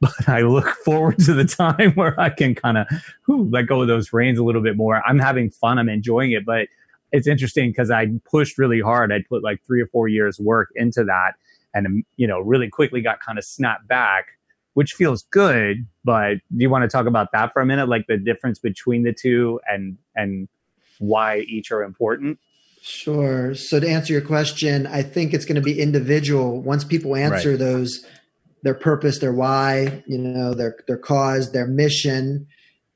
[0.01, 2.87] But I look forward to the time where I can kind of
[3.27, 5.05] let go of those reins a little bit more.
[5.05, 6.69] I'm having fun, I'm enjoying it, but
[7.11, 9.11] it's interesting because I pushed really hard.
[9.11, 11.33] I put like three or four years work into that
[11.73, 14.25] and um, you know really quickly got kind of snapped back
[14.73, 17.87] which feels good but do you want to talk about that for a minute?
[17.87, 20.47] Like the difference between the two and and
[20.97, 22.39] why each are important?
[22.81, 23.53] Sure.
[23.53, 26.63] So to answer your question i think it's going to be individual.
[26.63, 27.59] Once people answer right.
[27.59, 28.03] those
[28.63, 32.47] their purpose their why you know their their cause their mission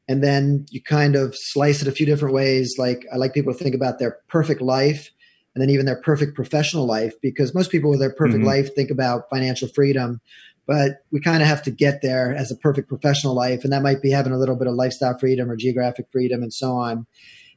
[0.08, 2.76] and then you kind of slice it a few different ways.
[2.80, 5.12] Like i like people to think about their perfect life
[5.56, 8.48] and then even their perfect professional life because most people with their perfect mm-hmm.
[8.48, 10.20] life think about financial freedom
[10.66, 13.82] but we kind of have to get there as a perfect professional life and that
[13.82, 17.06] might be having a little bit of lifestyle freedom or geographic freedom and so on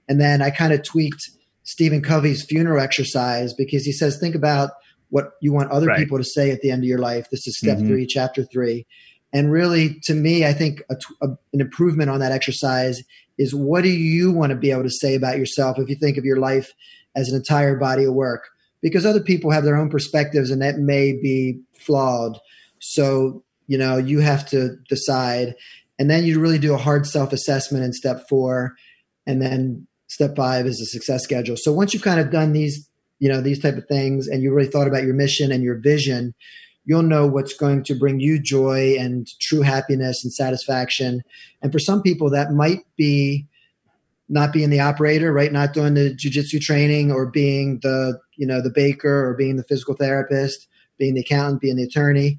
[0.09, 1.31] and then i kind of tweaked
[1.63, 4.71] stephen covey's funeral exercise because he says think about
[5.11, 5.99] what you want other right.
[5.99, 7.89] people to say at the end of your life this is step mm-hmm.
[7.89, 8.87] three chapter three
[9.33, 13.03] and really to me i think a, a, an improvement on that exercise
[13.39, 16.17] is what do you want to be able to say about yourself if you think
[16.17, 16.73] of your life
[17.17, 18.49] as an entire body of work
[18.83, 22.39] because other people have their own perspectives and that may be flawed.
[22.79, 25.55] So, you know, you have to decide.
[25.99, 28.77] And then you really do a hard self assessment in step four.
[29.27, 31.57] And then step five is a success schedule.
[31.57, 32.89] So once you've kind of done these,
[33.19, 35.81] you know, these type of things and you really thought about your mission and your
[35.81, 36.35] vision,
[36.85, 41.23] you'll know what's going to bring you joy and true happiness and satisfaction.
[41.63, 43.49] And for some people, that might be
[44.29, 45.53] not being the operator, right?
[45.53, 49.63] Not doing the jujitsu training or being the, you know, the baker or being the
[49.65, 50.67] physical therapist,
[50.99, 52.39] being the accountant, being the attorney.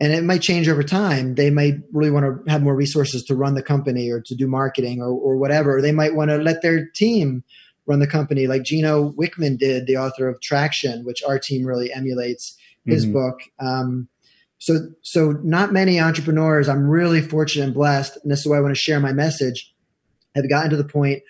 [0.00, 1.36] And it might change over time.
[1.36, 4.46] They might really want to have more resources to run the company or to do
[4.46, 5.80] marketing or, or whatever.
[5.80, 7.44] They might want to let their team
[7.86, 11.92] run the company like Gino Wickman did, the author of Traction, which our team really
[11.92, 13.14] emulates his mm-hmm.
[13.14, 13.40] book.
[13.60, 14.08] Um,
[14.58, 16.68] so, so not many entrepreneurs.
[16.68, 19.73] I'm really fortunate and blessed, and this is why I want to share my message.
[20.34, 21.22] Have gotten to the point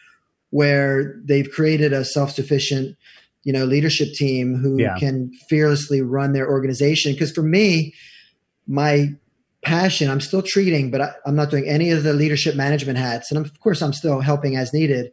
[0.51, 2.97] where they've created a self-sufficient,
[3.43, 4.97] you know, leadership team who yeah.
[4.99, 7.13] can fearlessly run their organization.
[7.13, 7.93] Because for me,
[8.67, 9.09] my
[9.63, 13.31] passion, I'm still treating, but I, I'm not doing any of the leadership management hats,
[13.31, 15.11] and of course, I'm still helping as needed,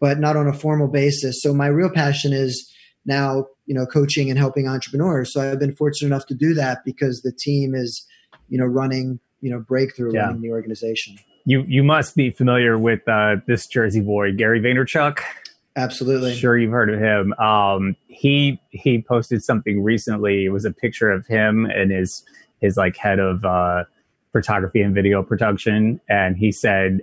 [0.00, 1.42] but not on a formal basis.
[1.42, 2.70] So my real passion is
[3.06, 6.84] now you know coaching and helping entrepreneurs so i've been fortunate enough to do that
[6.84, 8.06] because the team is
[8.48, 10.26] you know running you know Breakthru yeah.
[10.26, 15.20] running the organization you you must be familiar with uh, this jersey boy gary vaynerchuk.
[15.76, 16.34] Absolutely.
[16.34, 17.32] Sure you've heard of him.
[17.34, 20.44] Um, he he posted something recently.
[20.44, 22.22] It was a picture of him and his
[22.60, 23.84] his like head of uh,
[24.32, 26.00] photography and video production.
[26.08, 27.00] And he said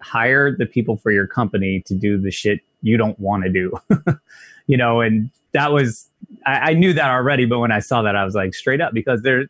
[0.00, 3.72] hire the people for your company to do the shit you don't want to do.
[4.66, 6.09] You know, and that was
[6.46, 8.94] I, I, knew that already, but when I saw that, I was like straight up
[8.94, 9.46] because there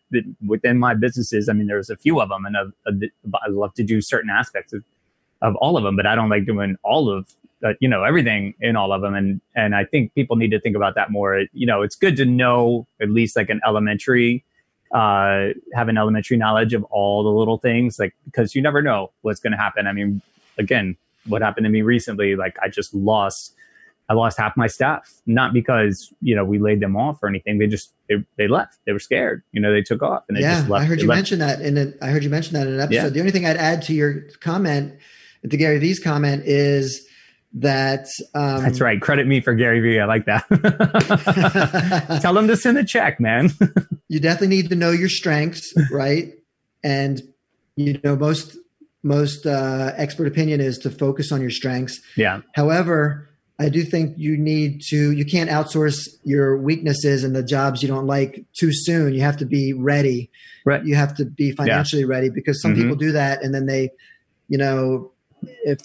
[0.46, 1.48] within my businesses.
[1.48, 4.84] I mean, there's a few of them, and I love to do certain aspects of
[5.42, 7.28] of all of them, but I don't like doing all of
[7.64, 9.14] uh, you know everything in all of them.
[9.14, 11.44] And and I think people need to think about that more.
[11.52, 14.44] You know, it's good to know at least like an elementary
[14.92, 19.12] uh, have an elementary knowledge of all the little things, like because you never know
[19.22, 19.86] what's going to happen.
[19.86, 20.20] I mean,
[20.58, 23.54] again, what happened to me recently, like I just lost
[24.11, 27.58] I lost half my staff, not because you know we laid them off or anything.
[27.58, 28.78] They just they, they left.
[28.84, 29.44] They were scared.
[29.52, 30.82] You know, they took off and they yeah, just left.
[30.82, 31.18] I heard they you left.
[31.18, 33.04] mention that in an, I heard you mention that in an episode.
[33.04, 33.08] Yeah.
[33.08, 34.98] The only thing I'd add to your comment,
[35.48, 37.06] to Gary Vee's comment, is
[37.52, 39.00] that um, that's right.
[39.00, 40.00] Credit me for Gary Vee.
[40.00, 40.44] I like that.
[42.20, 43.50] Tell them to send a check, man.
[44.08, 46.32] you definitely need to know your strengths, right?
[46.82, 47.22] And
[47.76, 48.56] you know most
[49.04, 52.00] most uh, expert opinion is to focus on your strengths.
[52.16, 52.40] Yeah.
[52.56, 53.29] However
[53.61, 57.88] I do think you need to, you can't outsource your weaknesses and the jobs you
[57.88, 59.12] don't like too soon.
[59.12, 60.30] You have to be ready.
[60.64, 60.82] Right.
[60.82, 62.08] You have to be financially yeah.
[62.08, 62.82] ready because some mm-hmm.
[62.82, 63.90] people do that and then they,
[64.48, 65.78] you know, if,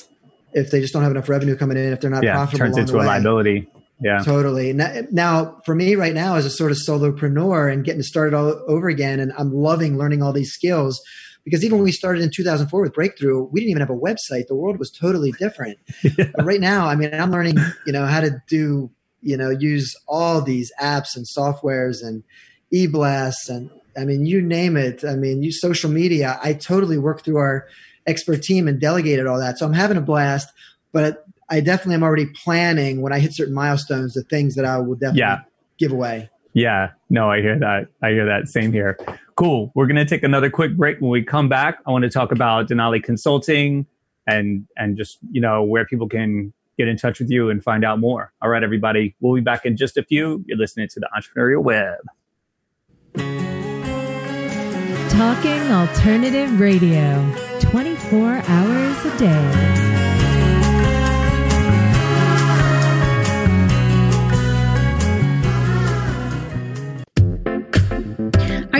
[0.53, 2.77] if they just don't have enough revenue coming in, if they're not yeah, profitable, turns
[2.77, 3.67] into a way, liability.
[3.99, 4.71] Yeah, totally.
[4.71, 8.63] Now, now, for me right now as a sort of solopreneur and getting started all
[8.67, 11.01] over again, and I'm loving learning all these skills
[11.45, 14.47] because even when we started in 2004 with Breakthru, we didn't even have a website.
[14.47, 15.77] The world was totally different.
[16.03, 16.31] yeah.
[16.35, 18.89] But right now, I mean, I'm learning, you know, how to do,
[19.21, 22.23] you know, use all these apps and softwares and
[22.71, 25.05] e-blasts and I mean, you name it.
[25.05, 26.37] I mean, use social media.
[26.43, 27.67] I totally work through our
[28.07, 29.57] expert team and delegated all that.
[29.57, 30.51] So I'm having a blast,
[30.91, 34.79] but I definitely am already planning when I hit certain milestones, the things that I
[34.79, 35.41] will definitely yeah.
[35.77, 36.29] give away.
[36.55, 37.89] Yeah, no, I hear that.
[38.01, 38.47] I hear that.
[38.47, 38.97] Same here.
[39.35, 39.73] Cool.
[39.75, 41.01] We're going to take another quick break.
[41.01, 43.85] When we come back, I want to talk about Denali Consulting
[44.25, 47.83] and and just you know where people can get in touch with you and find
[47.83, 48.31] out more.
[48.41, 49.15] All right, everybody.
[49.19, 50.45] We'll be back in just a few.
[50.47, 51.99] You're listening to the Entrepreneurial Web.
[55.09, 59.94] Talking Alternative Radio, 24 hours a day.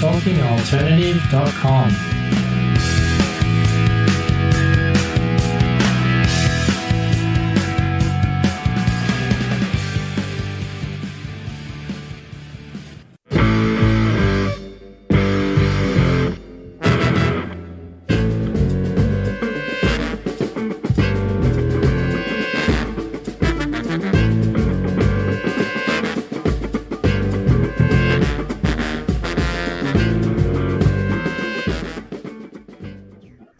[0.00, 2.17] talkingalternative.com.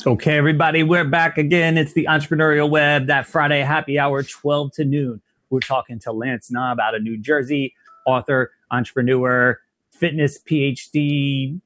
[0.09, 1.77] Okay, everybody, we're back again.
[1.77, 5.21] It's the Entrepreneurial Web, that Friday happy hour, 12 to noon.
[5.51, 7.75] We're talking to Lance Knaub out of New Jersey,
[8.07, 11.61] author, entrepreneur, fitness PhD.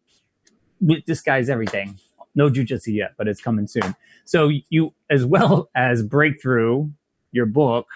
[0.80, 2.01] This guy's everything.
[2.34, 3.95] No jujitsu yet, but it's coming soon.
[4.24, 6.90] So you, as well as Breakthru,
[7.30, 7.86] your book,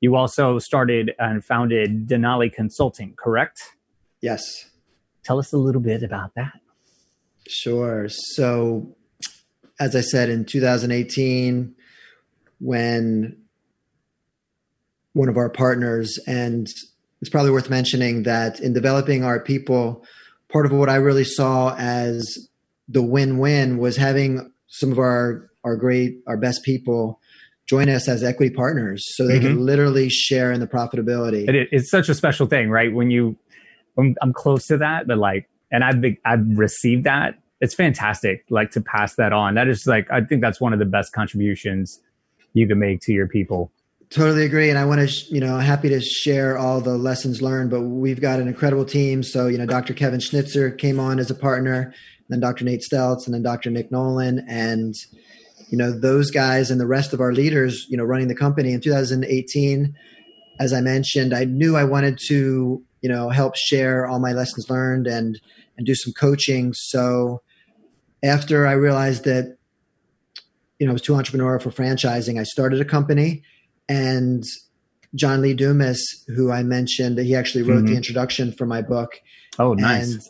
[0.00, 3.76] you also started and founded Denali Consulting, correct?
[4.22, 4.42] Yes.
[5.22, 6.58] Tell us a little bit about that.
[7.46, 8.08] Sure.
[8.08, 8.96] So
[9.80, 11.74] as I said in 2018,
[12.60, 13.36] when
[15.12, 16.66] one of our partners, and
[17.20, 20.04] it's probably worth mentioning that in developing our people,
[20.48, 22.48] part of what I really saw as
[22.88, 27.20] the win-win was having some of our our great our best people
[27.66, 29.48] join us as equity partners so they mm-hmm.
[29.48, 33.36] can literally share in the profitability it, it's such a special thing right when you
[33.98, 38.44] I'm, I'm close to that but like and i've been, i've received that it's fantastic
[38.50, 39.54] like to pass that on.
[39.54, 42.00] That is like i think that's one of the best contributions
[42.52, 43.72] you can make to your people.
[44.10, 47.42] Totally agree and i want to sh- you know happy to share all the lessons
[47.42, 49.22] learned but we've got an incredible team.
[49.22, 51.92] So you know dr kevin schnitzer came on as a partner
[52.28, 54.94] then dr nate stelz and then dr nick nolan and
[55.70, 58.72] you know those guys and the rest of our leaders you know running the company.
[58.72, 59.94] In 2018
[60.60, 64.70] as i mentioned i knew i wanted to you know help share all my lessons
[64.70, 65.40] learned and
[65.78, 66.74] and do some coaching.
[66.74, 67.40] So
[68.22, 69.56] after I realized that,
[70.78, 73.42] you know, I was too entrepreneurial for franchising, I started a company
[73.88, 74.44] and
[75.14, 77.86] John Lee Dumas, who I mentioned, he actually wrote mm-hmm.
[77.86, 79.20] the introduction for my book.
[79.58, 80.12] Oh, nice.
[80.12, 80.22] And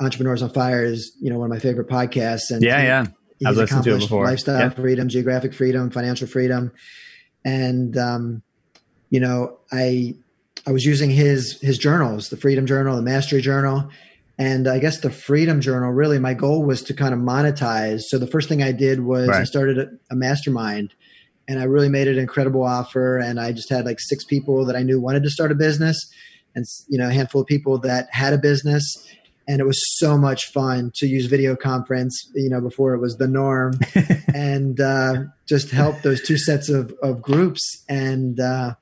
[0.00, 2.50] Entrepreneurs on Fire is, you know, one of my favorite podcasts.
[2.50, 3.06] And yeah, yeah.
[3.38, 4.24] He's I've listened to it before.
[4.24, 4.68] Lifestyle yeah.
[4.70, 6.72] freedom, geographic freedom, financial freedom.
[7.44, 8.42] And, um,
[9.10, 10.14] you know, I,
[10.66, 13.90] I was using his, his journals, the freedom journal, the mastery journal,
[14.42, 18.00] and I guess the Freedom Journal, really, my goal was to kind of monetize.
[18.08, 19.42] So the first thing I did was right.
[19.42, 20.94] I started a, a, mastermind
[21.46, 23.18] and I really made an incredible offer.
[23.18, 25.96] And I just had like six people that I knew wanted to start a business
[26.56, 28.84] and, you know, a handful of people that had a business.
[29.46, 33.18] And it was so much fun to use video conference, you know, before it was
[33.18, 33.78] the norm
[34.34, 37.84] and uh, just help those two sets of, of groups.
[37.88, 38.74] And uh,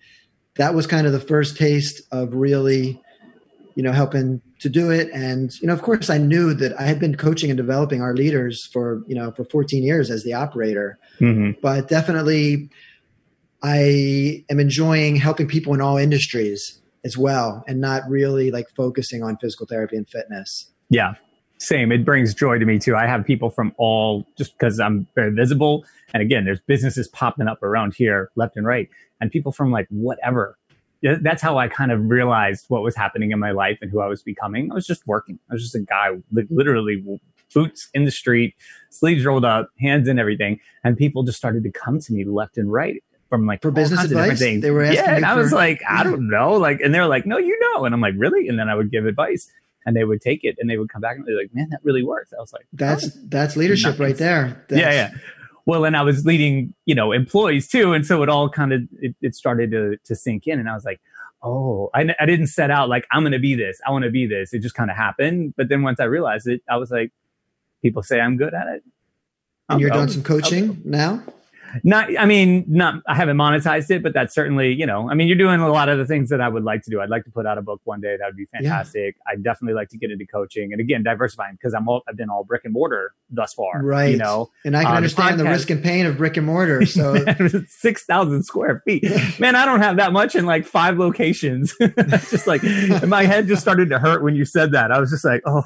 [0.54, 2.98] that was kind of the first taste of really,
[3.74, 5.10] you know, helping to do it.
[5.12, 8.14] And, you know, of course I knew that I had been coaching and developing our
[8.14, 11.58] leaders for, you know, for 14 years as the operator, mm-hmm.
[11.60, 12.70] but definitely
[13.62, 19.22] I am enjoying helping people in all industries as well and not really like focusing
[19.22, 20.70] on physical therapy and fitness.
[20.90, 21.14] Yeah.
[21.58, 21.92] Same.
[21.92, 22.96] It brings joy to me too.
[22.96, 25.84] I have people from all just because I'm very visible.
[26.14, 28.88] And again, there's businesses popping up around here left and right
[29.20, 30.56] and people from like whatever
[31.02, 34.06] that's how I kind of realized what was happening in my life and who I
[34.06, 34.70] was becoming.
[34.70, 35.38] I was just working.
[35.50, 37.04] I was just a guy, like literally
[37.52, 38.54] boots in the street,
[38.90, 42.58] sleeves rolled up, hands in everything, and people just started to come to me left
[42.58, 44.38] and right from like for business advice.
[44.40, 47.26] They were asking yeah, and I was like, I don't know, like, and they're like,
[47.26, 48.48] no, you know, and I'm like, really?
[48.48, 49.50] And then I would give advice,
[49.86, 51.80] and they would take it, and they would come back and they're like, man, that
[51.82, 52.32] really works.
[52.36, 54.00] I was like, that's oh, that's leadership nice.
[54.00, 54.66] right there.
[54.68, 55.10] That's, yeah, yeah
[55.66, 58.82] well and i was leading you know employees too and so it all kind of
[59.00, 61.00] it, it started to, to sink in and i was like
[61.42, 64.10] oh I, I didn't set out like i'm going to be this i want to
[64.10, 66.90] be this it just kind of happened but then once i realized it i was
[66.90, 67.12] like
[67.82, 68.82] people say i'm good at it.
[69.68, 71.22] And you're doing some coaching now
[71.84, 75.28] not i mean not i haven't monetized it but that's certainly you know i mean
[75.28, 77.00] you're doing a lot of the things that i would like to do.
[77.00, 78.16] I'd like to put out a book one day.
[78.16, 79.16] That would be fantastic.
[79.16, 79.32] Yeah.
[79.32, 80.72] i'd definitely like to get into coaching.
[80.72, 84.10] And again diversifying because i'm all i've been all brick and mortar thus far right.
[84.10, 84.50] you know?
[84.64, 87.16] And i can uh, understand the, the, risk and pain of brick and mortar so
[87.68, 89.04] 6000 square feet.
[89.38, 91.74] Man i don't have that much in like five locations.
[92.08, 92.62] Just like
[93.06, 94.92] my head just started to hurt when you said that.
[94.92, 95.62] I was just like oh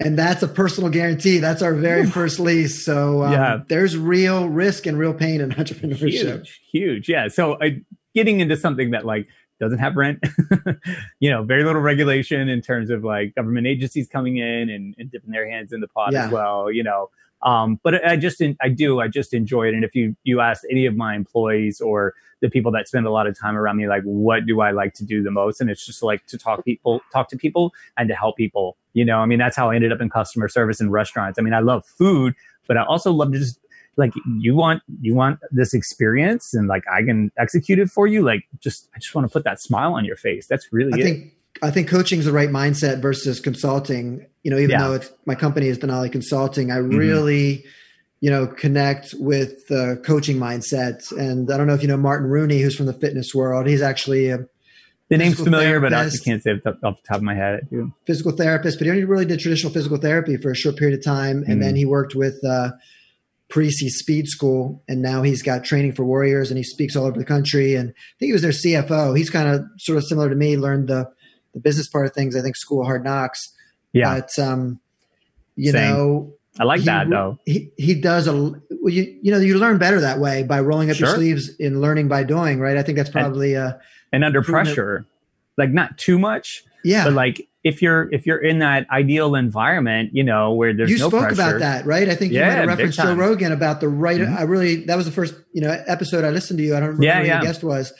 [0.00, 1.38] and that's a personal guarantee.
[1.38, 2.84] That's our very first lease.
[2.84, 3.60] So um, yeah.
[3.68, 6.46] there's real risk and real pain in entrepreneurship.
[6.46, 7.08] Huge, huge.
[7.08, 7.28] Yeah.
[7.28, 7.70] So uh,
[8.14, 9.28] getting into something that like
[9.60, 10.18] doesn't have rent,
[11.20, 15.10] you know, very little regulation in terms of like government agencies coming in and, and
[15.10, 16.26] dipping their hands in the pot yeah.
[16.26, 17.10] as well, you know.
[17.42, 19.74] Um, but I just, I do, I just enjoy it.
[19.74, 23.10] And if you, you ask any of my employees or the people that spend a
[23.10, 25.60] lot of time around me, like, what do I like to do the most?
[25.60, 28.76] And it's just like to talk people, talk to people and to help people.
[28.94, 31.38] You know, I mean, that's how I ended up in customer service in restaurants.
[31.38, 32.34] I mean, I love food,
[32.66, 33.58] but I also love to just
[33.96, 38.22] like you want you want this experience and like I can execute it for you.
[38.22, 40.46] Like just I just want to put that smile on your face.
[40.46, 41.02] That's really I it.
[41.02, 41.32] think
[41.62, 44.26] I think coaching is the right mindset versus consulting.
[44.42, 44.78] You know, even yeah.
[44.78, 46.96] though it's my company is Denali Consulting, I mm-hmm.
[46.96, 47.64] really,
[48.20, 51.00] you know, connect with the coaching mindset.
[51.16, 53.66] And I don't know if you know Martin Rooney, who's from the fitness world.
[53.66, 54.46] He's actually a
[55.12, 56.24] The name's physical familiar, but I therapist.
[56.24, 57.68] can't say it off the top of my head.
[57.70, 57.92] dude.
[58.06, 61.04] physical therapist, but he only really did traditional physical therapy for a short period of
[61.04, 61.44] time.
[61.46, 61.60] And Mm.
[61.62, 62.72] then he worked with uh,
[63.50, 67.18] Parisi Speed School, and now he's got training for warriors, and he speaks all over
[67.18, 67.74] the country.
[67.74, 69.16] And I think he was their CFO.
[69.16, 71.10] He's kind of sort of similar to me, learned the
[71.54, 72.34] the business part of things.
[72.34, 73.52] I think School of Hard Knocks.
[73.92, 74.80] Yeah, But um,
[75.54, 75.94] you Same.
[75.94, 77.38] know, I like he that though.
[77.44, 78.58] He he does a well,
[78.88, 82.08] you you know you learn better that way by rolling up your sleeves in learning
[82.08, 82.58] by doing.
[82.58, 82.78] Right.
[82.78, 83.72] I think that's probably uh
[84.12, 85.06] And under pressure,
[85.56, 87.04] like not too much, yeah.
[87.04, 90.98] but like if you're if you're in that ideal environment, you know, where there's you
[90.98, 91.34] no spoke pressure.
[91.34, 92.08] about that, right?
[92.08, 93.14] I think you Yeah, might have referenced Joe.
[93.14, 94.20] Rogan about the right.
[94.20, 94.36] Mhm.
[94.36, 96.76] I really that was the first you know episode I listened to you.
[96.76, 97.40] I don't remember Yeah, who yeah.
[97.40, 97.92] the guest was,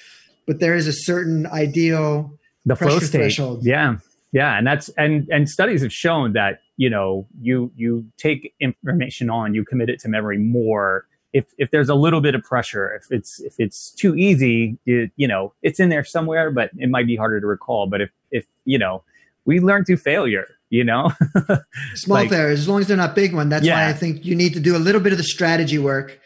[0.47, 2.39] but there is a certain ideal.
[2.67, 3.19] the flow state.
[3.19, 3.65] threshold.
[3.65, 3.97] Yeah,
[4.33, 9.31] yeah, and that's and and studies have shown that you know you you take information
[9.31, 12.93] on, you commit it to memory more if if there's a little bit of pressure.
[12.95, 16.91] If it's if it's too easy, you, you know it's in there somewhere, but it
[16.91, 17.87] might be harder to recall.
[17.87, 19.03] But if if you know
[19.45, 21.13] we learn through failure, you know.
[21.95, 23.49] Small Like- failures, as long as they're not big one.
[23.49, 26.19] That's why I think you need to do a little bit of the strategy work.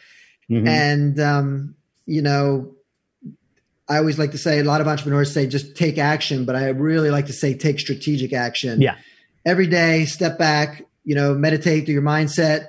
[0.51, 0.67] Mhm.
[0.67, 2.75] And um, you know,
[3.89, 6.69] I always like to say a lot of entrepreneurs say just take action, but I
[6.69, 8.81] really like to say take strategic action.
[8.81, 8.95] Yeah.
[9.45, 12.67] Every day, step back, you know, meditate through your mindset.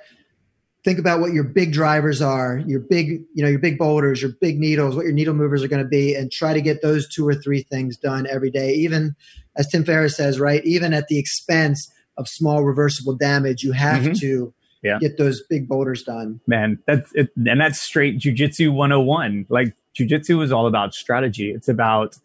[0.88, 4.30] Think about what your big drivers are, your big, you know, your big boulders, your
[4.40, 7.06] big needles, what your needle movers are going to be, and try to get those
[7.06, 8.72] two or three things done every day.
[8.72, 9.14] Even
[9.54, 14.00] as Tim Ferriss says, right, even at the expense of small reversible damage, you have
[14.02, 14.18] Mhm.
[14.20, 14.98] to Yeah.
[14.98, 16.40] get those big boulders done.
[16.46, 21.68] man that's it, and that's straight jujitsu 101 like jujitsu is all about strategy it's
[21.68, 22.16] about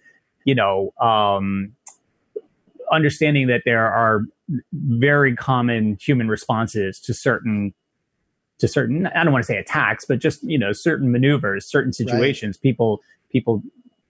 [0.46, 1.74] you know um
[2.94, 4.22] understanding that there are
[4.74, 7.74] very common human responses to certain
[8.60, 11.92] to certain i don't want to say attacks but just you know certain maneuvers certain
[11.94, 13.02] situations people
[13.32, 13.64] people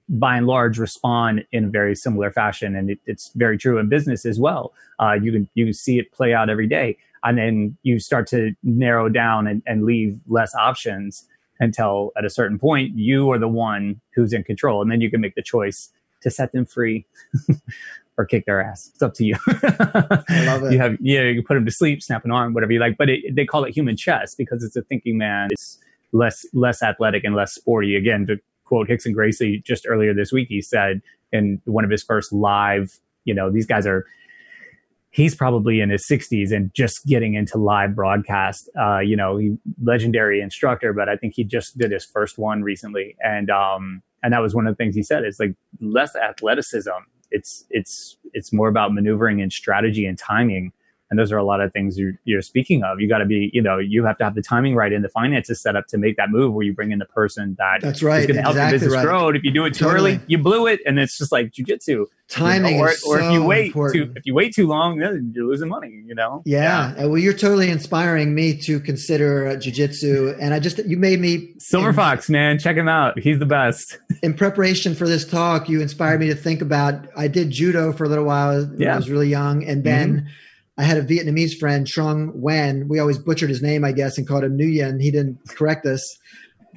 [0.09, 3.87] by and large respond in a very similar fashion and it, it's very true in
[3.87, 4.73] business as well.
[4.99, 8.53] Uh, you can you see it play out every day and then you start to
[8.63, 11.25] narrow down and, and leave less options
[11.59, 15.09] until at a certain point you are the one who's in control and then you
[15.09, 15.89] can make the choice
[16.21, 17.05] to set them free
[18.18, 18.89] or kick their ass.
[18.93, 19.36] It's up to you.
[19.47, 20.74] I love it.
[20.74, 22.97] you have yeah you can put them to sleep snap an arm whatever you like
[22.97, 25.49] but it, they call it human chess because it's a thinking man.
[25.51, 25.80] It's
[26.11, 27.95] less less athletic and less sporty.
[27.95, 31.01] Again to quote Rickson Gracie just earlier this week he said
[31.32, 34.05] in one of his first live you know these guys are
[35.09, 39.55] he's probably in his 60s and just getting into live broadcast uh, you know he
[39.84, 43.16] legendary instructor but i think he just did his first one recently.
[43.24, 46.89] And um and that was one of the things he said is like less athleticism
[47.34, 50.71] it's it's it's more about maneuvering and strategy and timing
[51.10, 53.49] and those are a lot of things you're, you're speaking of you got to be
[53.54, 55.97] you know you have to have the timing right and the finances set up to
[55.97, 58.28] make that move where you bring in the person that That's right.
[58.28, 59.06] going to help your Exactly business right.
[59.06, 60.14] grow and if you do it too Totally.
[60.16, 63.32] early you blew it and it's just like jujitsu Timing or, is or so if
[63.34, 64.06] you wait important.
[64.08, 66.95] too if you wait too long then you're losing money you know Yeah.
[66.97, 70.36] Uh, Well, you're totally inspiring me to consider uh, jujitsu.
[70.39, 73.45] And I just, you made me, silver in, fox man check him out he's the
[73.45, 77.91] best in preparation for this talk, you inspired me to think about, I did judo
[77.93, 78.88] for a little while when Yeah.
[78.88, 78.93] Mm-hmm.
[78.93, 79.64] I was really young.
[79.64, 80.30] And then
[80.78, 82.88] I had a Vietnamese friend, Trung Wen.
[82.88, 85.01] We always butchered his name, I guess, and called him Nguyen.
[85.01, 86.17] He didn't correct us.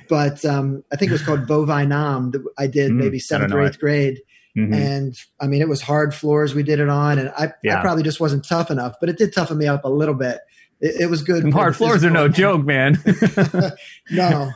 [0.09, 3.63] But um, I think it was called Vovinam that I did Mm, maybe seventh or
[3.63, 4.19] eighth grade.
[4.57, 4.75] Mhm.
[4.75, 7.19] And I mean, it was hard floors we did it on.
[7.19, 7.79] And I, Yeah.
[7.79, 10.39] I probably just wasn't tough enough, but it did toughen me up a little bit.
[10.81, 11.51] It, it was good.
[11.53, 12.99] Hard floors are no joke man
[14.11, 14.51] no,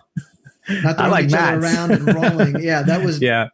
[0.69, 2.61] not I like each around and rolling.
[2.63, 3.49] Yeah, that was yeah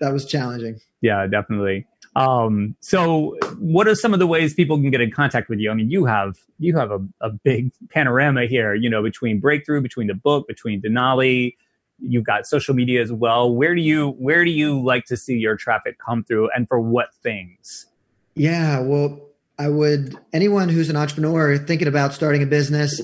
[0.00, 0.78] that was challenging.
[1.00, 5.48] yeah definitely um so what are some of the ways people can get in contact
[5.48, 5.70] with you?
[5.70, 9.82] I mean you have you have a, a big panorama here you know between Breakthru
[9.82, 11.56] between the book between denali.
[12.04, 13.54] You've got social media as well.
[13.54, 16.80] Where do you where do you like to see your traffic come through and for
[16.80, 17.86] what things?
[18.34, 19.20] Yeah, well,
[19.58, 23.00] I would anyone who's an entrepreneur thinking about starting a business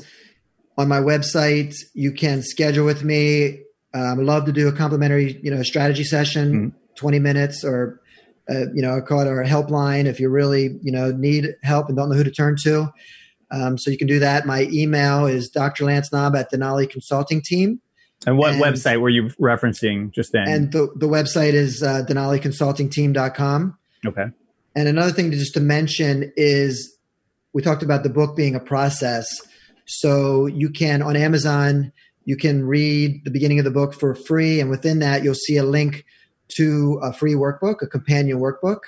[0.79, 3.63] on my website, you can schedule with me.
[3.93, 8.01] Um, love to do a complimentary, you know, strategy session, 20 minutes or
[8.51, 11.89] uh, you know, I call it our helpline if you really, you know, need help
[11.89, 12.93] and don't know who to turn to.
[13.51, 14.47] Um, so you can do that.
[14.47, 15.85] My email is Dr.
[15.85, 17.81] Lance Knaub at Denali Consulting Team.
[18.27, 22.05] and what And- website were you referencing just then And the, the website is uh,
[22.09, 23.79] denaliconsultingteam.com.
[24.07, 24.25] okay
[24.75, 26.97] And another thing to just to mention is
[27.53, 29.27] we talked about the book being a process.
[29.87, 31.93] So you can on Amazon,
[32.25, 35.57] you can read the beginning of the book for free, and within that you'll see
[35.57, 36.05] a link
[36.49, 38.81] to a free workbook, a companion workbook,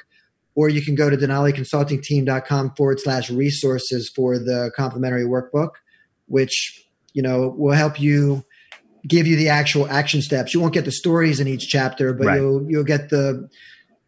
[0.55, 5.71] or you can go to denaliconsultingteam.com forward slash resources for the complimentary workbook,
[6.27, 8.45] which you know will help you
[9.07, 10.53] give you the actual action steps.
[10.53, 12.41] You won't get the stories in each chapter, but right.
[12.41, 13.49] you'll you'll get the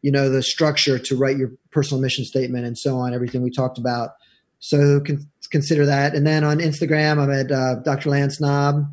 [0.03, 3.15] you know the structure to write your personal mission statement and so on.
[3.15, 4.11] Everything we talked about.
[4.59, 6.15] So con- consider that.
[6.15, 8.11] And then on Instagram, I'm at uh, Dr.
[8.11, 8.89] Lance Knaub,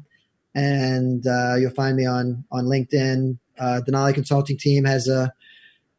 [0.56, 3.38] and uh, you'll find me on on LinkedIn.
[3.60, 5.34] Uh, Denali Consulting Team has a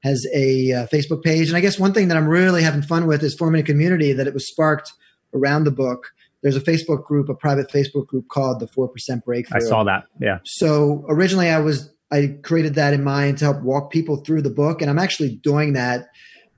[0.03, 3.07] has a uh, Facebook page, and I guess one thing that I'm really having fun
[3.07, 4.93] with is forming a community that it was sparked
[5.35, 6.07] around the book
[6.43, 9.61] there's a Facebook group, a private Facebook group called the Four Percent Breakthrough.
[9.61, 10.05] I saw that.
[10.21, 10.39] Yeah.
[10.45, 14.51] So originally, I was I created that in mind to help walk people through the
[14.51, 16.09] book, and I'm actually doing that.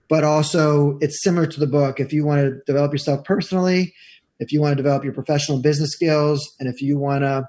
[0.09, 1.99] But also, it's similar to the book.
[1.99, 3.95] If you want to develop yourself personally,
[4.39, 7.49] if you want to develop your professional business skills, and if you want to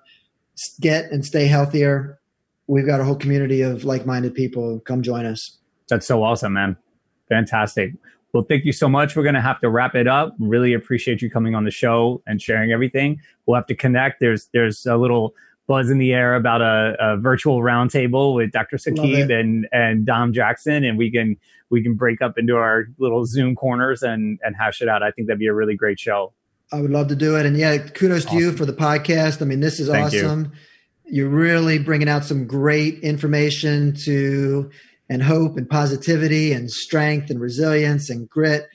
[0.81, 2.19] get and stay healthier,
[2.67, 4.79] we've got a whole community of like-minded people.
[4.81, 5.57] Come join us.
[5.89, 6.77] That's so awesome, man.
[7.29, 7.93] Fantastic.
[8.33, 9.15] Well, thank you so much.
[9.15, 10.35] We're going to have to wrap it up.
[10.39, 13.19] Really appreciate you coming on the show and sharing everything.
[13.45, 14.19] We'll have to connect.
[14.19, 15.35] There's there's a little
[15.67, 18.77] buzz in the air about a, a virtual roundtable with Dr.
[18.77, 21.37] Sakib and and Dom Jackson, and we can
[21.69, 25.03] we can break up into our little Zoom corners and and hash it out.
[25.03, 26.33] I think that'd be a really great show.
[26.71, 28.37] I would love to do it, and yeah, kudos awesome.
[28.37, 29.43] to you for the podcast.
[29.43, 30.45] I mean, this is Thank awesome.
[30.45, 30.51] You.
[31.13, 34.71] You're really bringing out some great information to
[35.11, 38.67] and hope and positivity and strength and resilience and grit.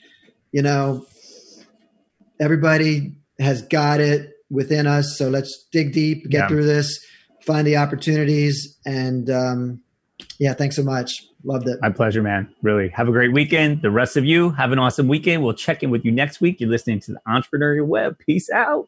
[0.53, 1.05] You know,
[2.39, 5.17] everybody has got it within us.
[5.17, 6.47] So let's dig deep, get yeah.
[6.47, 7.05] through this,
[7.41, 8.77] find the opportunities.
[8.85, 9.81] And um,
[10.37, 11.25] yeah, thanks so much.
[11.43, 11.77] Loved it.
[11.81, 12.47] My pleasure, man.
[12.61, 12.87] Really.
[12.95, 13.81] Have a great weekend.
[13.81, 15.43] The rest of you have an awesome weekend.
[15.43, 16.61] We'll check in with you next week.
[16.61, 18.17] You're listening to the Entrepreneurial Web.
[18.17, 18.87] Peace out.